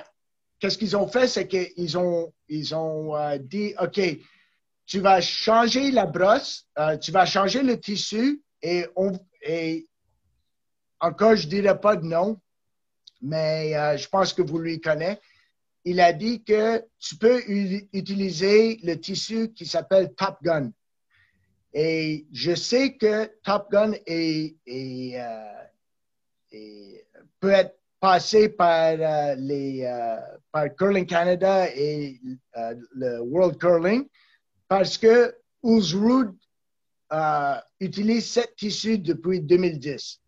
[0.57, 1.27] qu'est-ce qu'ils ont fait?
[1.27, 3.99] C'est qu'ils ont, ils ont euh, dit, OK,
[4.89, 9.11] tu vas changer la brosse, euh, tu vas changer le tissu et, on,
[9.43, 9.85] et
[10.99, 12.41] encore, je ne dirais pas de nom,
[13.21, 15.19] mais euh, je pense que vous lui connaissez.
[15.85, 17.39] Il a dit que tu peux
[17.93, 20.71] utiliser le tissu qui s'appelle Top Gun.
[21.71, 24.55] Et je sais que Top Gun est,
[25.15, 25.53] euh,
[27.39, 28.95] peut être passé par,
[29.37, 29.87] les,
[30.51, 32.19] par Curling Canada et
[32.93, 34.05] le World Curling
[34.69, 36.33] parce que Uzrud
[37.11, 40.21] euh, utilise cette tissu depuis 2010.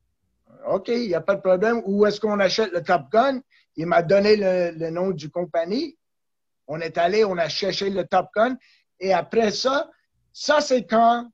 [0.68, 1.82] OK, il n'y a pas de problème.
[1.86, 3.40] Où est-ce qu'on achète le Top Gun?
[3.78, 5.98] Il m'a donné le, nom du compagnie.
[6.68, 8.58] On est allé, on a cherché le Top Gun.
[9.00, 9.90] Et après ça,
[10.34, 11.30] ça, c'est quand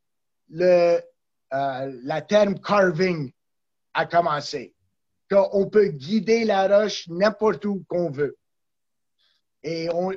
[0.49, 0.99] le,
[1.53, 3.31] euh, la terme carving
[3.93, 4.73] a commencé.
[5.29, 8.37] Qu'on peut guider la roche n'importe où qu'on veut.
[9.63, 10.11] Et on,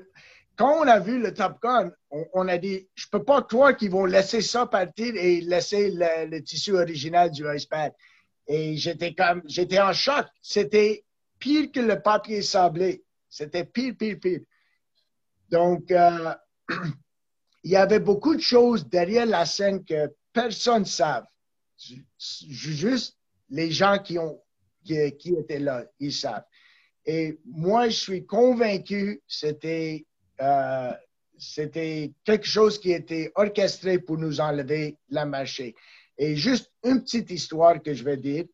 [0.60, 1.90] quand on a vu le Top Gun,
[2.34, 6.38] on, a dit, je peux pas croire qu'ils vont laisser ça partir et laisser le,
[6.40, 7.94] tissu original du iPad.
[8.46, 10.26] Et j'étais comme, j'étais en choc.
[10.42, 11.02] C'était
[11.38, 13.02] pire que le papier sablé.
[13.30, 14.40] C'était pire, pire, pire.
[15.48, 16.34] Donc, euh,
[17.64, 21.26] il y avait beaucoup de choses derrière la scène que personne ne savait.
[22.18, 23.16] Juste
[23.48, 24.38] les gens qui, ont,
[24.84, 26.44] qui étaient là, ils savent.
[27.06, 30.04] Et moi, je suis convaincu, c'était
[30.40, 30.92] euh,
[31.38, 35.74] c'était quelque chose qui était orchestré pour nous enlever la marché.
[36.18, 38.44] Et juste une petite histoire que je vais dire,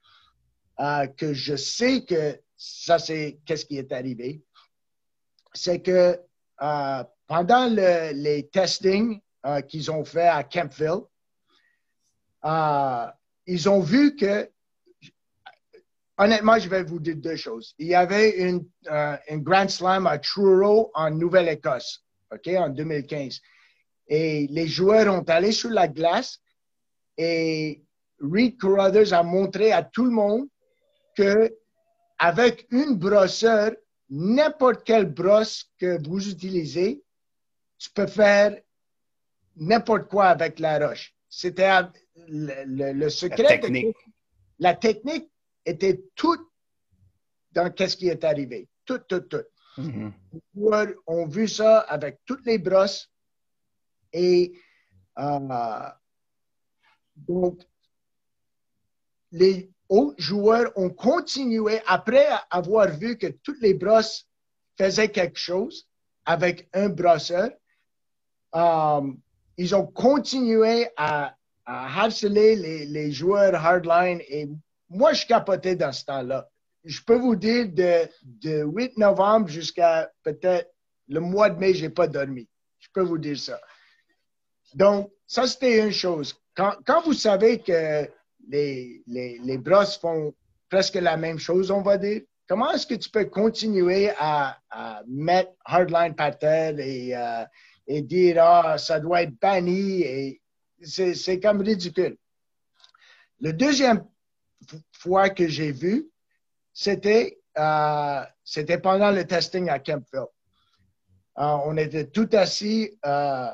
[0.80, 4.42] euh, que je sais que ça, c'est qu'est-ce qui est arrivé.
[5.52, 6.20] C'est que
[6.62, 9.20] euh, pendant les testings
[9.68, 11.02] qu'ils ont fait à Kempville,
[13.46, 14.50] ils ont vu que,
[16.18, 17.74] honnêtement, je vais vous dire deux choses.
[17.78, 18.66] Il y avait une,
[19.28, 23.40] une Grand Slam à Truro en Nouvelle-Écosse, OK, en 2015.
[24.08, 26.40] Et les joueurs ont allé sur la glace
[27.18, 27.82] et
[28.20, 30.46] Reed Carruthers a montré à tout le monde
[31.16, 31.52] que
[32.18, 33.72] avec une brosseur,
[34.08, 37.02] n'importe quelle brosse que vous utilisez,
[37.78, 38.56] tu peux faire
[39.56, 41.14] n'importe quoi avec la roche.
[41.28, 41.70] C'était
[42.28, 43.42] le, secret.
[43.42, 43.96] La technique.
[44.58, 45.30] la technique
[45.66, 46.48] était toute
[47.52, 48.68] dans qu'est-ce qui est arrivé.
[48.84, 49.44] Tout, tout, tout.
[49.76, 50.12] Mm-hmm.
[50.32, 53.10] Les joueurs ont vu ça avec toutes les brosses
[54.12, 54.58] et
[55.18, 55.88] euh,
[57.16, 57.60] donc
[59.32, 64.26] les autres joueurs ont continué, après avoir vu que toutes les brosses
[64.78, 65.88] faisaient quelque chose
[66.24, 67.50] avec un brosseur,
[68.54, 69.12] euh,
[69.56, 71.34] ils ont continué à,
[71.68, 72.54] harceler
[72.86, 74.48] les, joueurs hardline et
[74.88, 76.48] moi, je capotais dans ce temps-là.
[76.84, 80.70] Je peux vous dire, de, de 8 novembre jusqu'à peut-être
[81.08, 82.48] le mois de mai, j'ai pas dormi.
[82.78, 83.60] Je peux vous dire ça.
[84.74, 86.34] Donc, ça, c'était une chose.
[86.54, 88.08] Quand, quand vous savez que
[88.48, 90.34] les, les, les brosses font
[90.68, 92.22] presque la même chose, on va dire.
[92.48, 97.44] Comment est-ce que tu peux continuer à, à mettre hardline par terre et, euh,
[97.88, 100.40] et dire ah ça doit être banni et
[100.80, 102.16] c'est comme ridicule.
[103.40, 104.04] Le deuxième
[104.92, 106.10] fois que j'ai vu,
[106.72, 110.26] c'était euh, c'était pendant le testing à Kempville.
[111.38, 113.48] Euh, on était tout assis euh,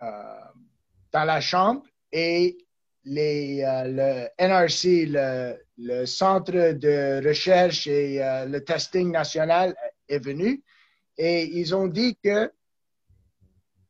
[0.00, 2.56] dans la chambre et
[3.04, 9.76] les, le NRC, le, Centre de recherche et le testing national
[10.08, 10.62] est venu
[11.16, 12.52] et ils ont dit que,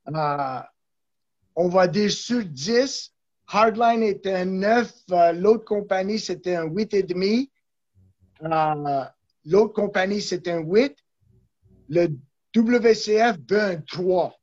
[0.07, 3.14] on va dire sur 10,
[3.51, 7.49] Hardline était un 9, l'autre compagnie c'était un 8,5,
[9.46, 10.94] l'autre compagnie c'était un 8,
[11.88, 12.09] le
[12.55, 14.34] WCF veut un 3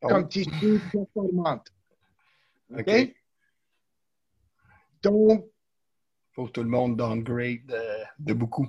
[0.00, 1.68] comme tissu performante.
[2.76, 3.14] OK?
[5.02, 5.46] Donc,
[6.34, 7.66] pour tout le monde downgrade
[8.18, 8.66] de, beaucoup.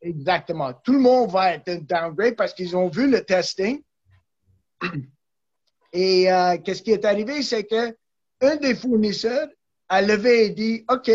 [0.00, 0.72] Exactement.
[0.74, 3.82] Tout le monde va être downgrade parce qu'ils ont vu le testing.
[5.92, 7.96] Et euh, qu'est-ce qui est arrivé, c'est que
[8.42, 9.48] un des fournisseurs
[9.88, 11.10] a levé et dit, OK,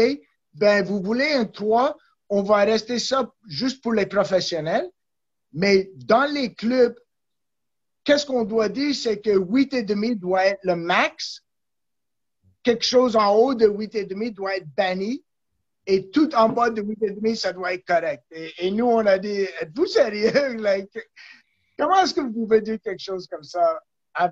[0.53, 1.95] ben vous voulez un 3,
[2.30, 4.89] on va rester ça juste pour les professionnels.
[5.53, 6.95] Mais dans les clubs,
[8.03, 11.43] qu'est-ce qu'on doit dire, c'est que 8,5 doit être le max
[12.67, 15.23] quelque chose en haut de 8,5 doit être banni
[15.86, 18.23] et tout en bas de 8,5, ça doit être correct.
[18.32, 20.32] Et, nous, on a dit, êtes-vous sérieux?
[21.80, 23.80] comment est-ce que vous pouvez dire quelque chose comme ça?
[24.13, 24.30] Ah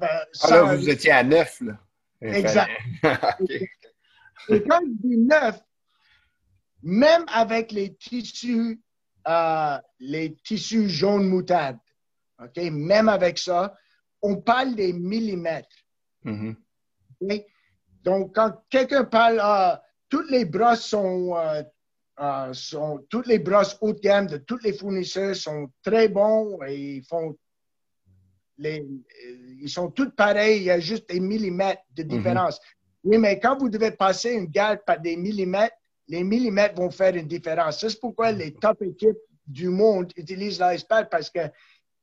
[0.75, 1.79] vous étiez à 9, là.
[2.21, 2.71] Exact.
[4.49, 5.59] Et quand je dis 9,
[6.83, 8.79] même avec les tissus,
[9.27, 11.77] euh, les tissus jaunes moutarde,
[12.39, 12.57] OK?
[12.71, 13.75] Même avec ça,
[14.21, 15.75] on parle des millimètres.
[16.25, 16.55] Mm-hmm.
[18.03, 21.63] Donc, quand quelqu'un parle, ah, toutes les brosses sont, euh,
[22.19, 26.59] euh, sont, toutes les brosses haut de gamme de tous les fournisseurs sont très bons
[26.67, 27.35] et ils font
[28.57, 28.85] les,
[29.61, 32.09] ils sont tous pareils, il y a juste des millimètres de mhm.
[32.09, 32.59] différence.
[33.03, 35.75] Oui, mais quand vous devez passer une garde par des millimètres,
[36.07, 37.79] les millimètres vont faire une différence.
[37.79, 41.39] C'est pourquoi les top équipes du monde utilisent l'icePad parce que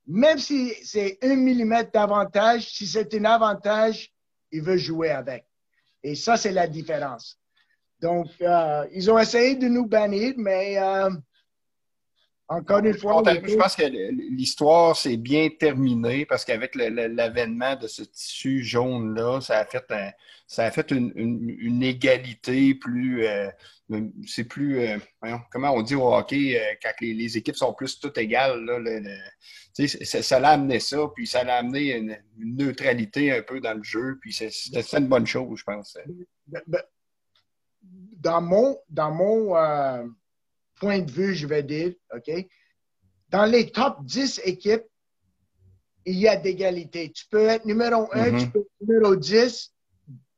[0.06, 4.12] même si c'est un millimètre d'avantage, si c'est un avantage,
[4.50, 5.44] ils veulent jouer avec.
[6.02, 7.38] Et ça, c'est la différence.
[8.00, 11.10] Donc, euh, ils ont essayé de nous bannir, mais euh,
[12.56, 13.22] encore une fois.
[13.26, 13.84] Je pense que
[14.30, 19.84] l'histoire s'est bien terminée parce qu'avec l'avènement de ce tissu jaune-là, ça a fait,
[20.46, 23.26] ça a fait une, égalité plus.
[23.26, 23.48] Euh,
[24.26, 24.80] c'est plus.
[25.50, 28.66] comment on dit au hockey quand les, équipes sont plus toutes égales?
[29.74, 34.18] ça, l'a amené ça, puis ça l'a amené une, neutralité un peu dans le jeu,
[34.20, 35.98] puis c'est une bonne chose, je pense.
[36.46, 36.82] Ben, ben,
[38.22, 40.04] dans mon, dans mon euh,
[40.78, 42.30] point de vue, je vais dire, OK,
[43.28, 44.84] dans les top 10 équipes,
[46.04, 47.10] il y a d'égalité.
[47.10, 48.40] Tu peux être numéro 1, mm-hmm.
[48.40, 49.72] tu peux être numéro 10.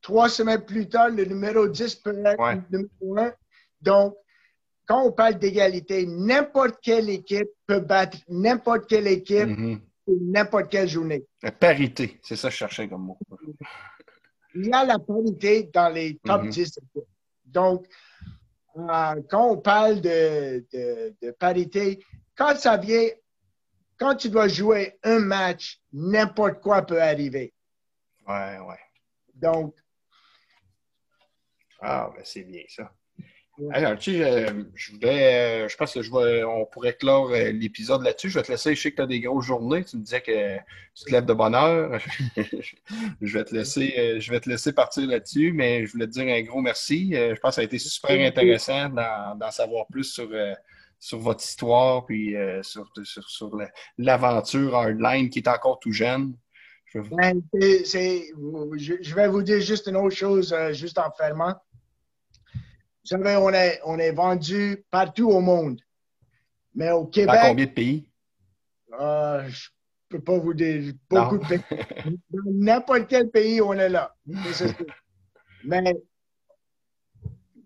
[0.03, 3.33] Trois semaines plus tard, le numéro 10 peut être numéro 1.
[3.81, 4.15] Donc,
[4.87, 9.49] quand on parle d'égalité, n'importe quelle équipe peut battre n'importe quelle équipe.
[9.49, 9.81] Mm-hmm.
[10.07, 11.25] n'importe quelle journée.
[11.43, 13.19] La parité, c'est ça que je cherchais comme mot.
[14.55, 17.03] Il y a la parité dans les top 10 mhm.
[17.47, 17.87] Donc,
[18.77, 22.05] euh, quand on parle de, de, parité,
[22.37, 23.09] quand ça vient,
[23.99, 27.55] quand tu dois jouer un match, n'importe quoi peut arriver.
[28.27, 28.81] Ouais, ouais.
[29.35, 29.77] Donc.
[31.81, 32.93] Ah, ben c'est bien ça.
[33.73, 37.53] Alors, tu sais, je, voulais, euh, je pense que je vais, on pourrait clore euh,
[37.53, 38.29] l'épisode là-dessus.
[38.29, 39.85] Je vais te laisser, je sais que tu as des grosses journées.
[39.85, 40.57] Tu me disais que
[40.95, 42.01] tu te lèves de bonne heure.
[42.37, 46.13] je, vais te laisser, euh, je vais te laisser partir là-dessus, mais je voulais te
[46.13, 47.13] dire un gros merci.
[47.13, 50.29] Je pense que ça a été super intéressant d'en savoir plus sur,
[50.99, 53.57] sur votre histoire, puis sur, sur, sur
[53.99, 56.35] l'aventure Hardline qui est encore tout jeune.
[56.95, 61.55] Ben, je, vais vous dire juste une autre chose, juste en fermant.
[63.05, 65.79] Vous savez, on est, on est vendu partout au monde.
[66.75, 67.35] Mais au Québec.
[67.35, 68.09] Dans combien de pays?
[68.99, 69.69] Euh, je
[70.11, 71.61] ne peux pas vous dire beaucoup de pays.
[72.31, 74.15] Dans n'importe quel pays, on est là.
[75.65, 75.95] Mais,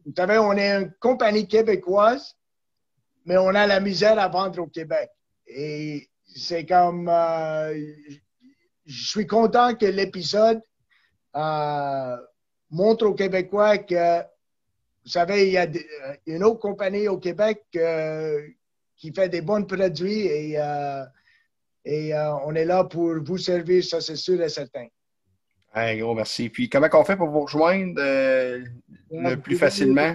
[0.05, 2.37] vous savez, on est une compagnie québécoise,
[3.25, 5.09] mais on a la misère à vendre au Québec.
[5.47, 7.09] Et c'est comme.
[7.09, 7.75] Euh,
[8.87, 10.61] je suis content que l'épisode
[11.37, 12.17] euh,
[12.71, 14.23] montre aux Québécois que
[15.09, 18.47] vous savez, il y a euh, une autre compagnie au Québec euh,
[18.95, 21.03] qui fait des bons produits et, euh,
[21.83, 24.87] et on est là pour vous servir, ça c'est sûr et certain.
[25.73, 26.51] Un gros merci.
[26.51, 30.15] Puis comment on fait pour vous rejoindre le plus facilement?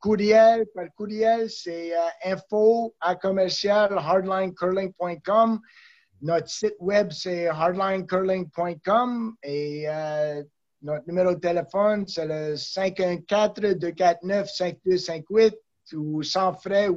[0.00, 1.92] courriel, par courriel, c'est
[2.24, 5.60] info à commercial hardlinecurling.com.
[6.22, 9.86] Notre site web, c'est hardlinecurling.com et
[10.84, 15.54] notre numéro de téléphone, c'est le 514-249-5258
[15.94, 16.88] ou sans frais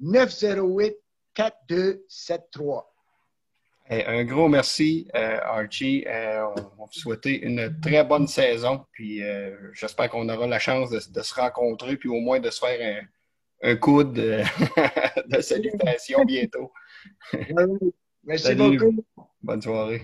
[0.00, 2.84] 877-908-4273.
[3.90, 6.04] un gros merci, euh, Archie.
[6.06, 6.46] Euh,
[6.78, 8.86] on vous souhaite une très bonne saison.
[8.92, 12.60] Puis euh, j'espère qu'on aura la chance de, se rencontrer, puis au moins de se
[12.60, 13.04] faire
[13.62, 14.42] un, coup de,
[15.26, 16.70] de salutation bientôt.
[18.24, 19.04] Merci beaucoup.
[19.42, 20.02] Bonne soirée.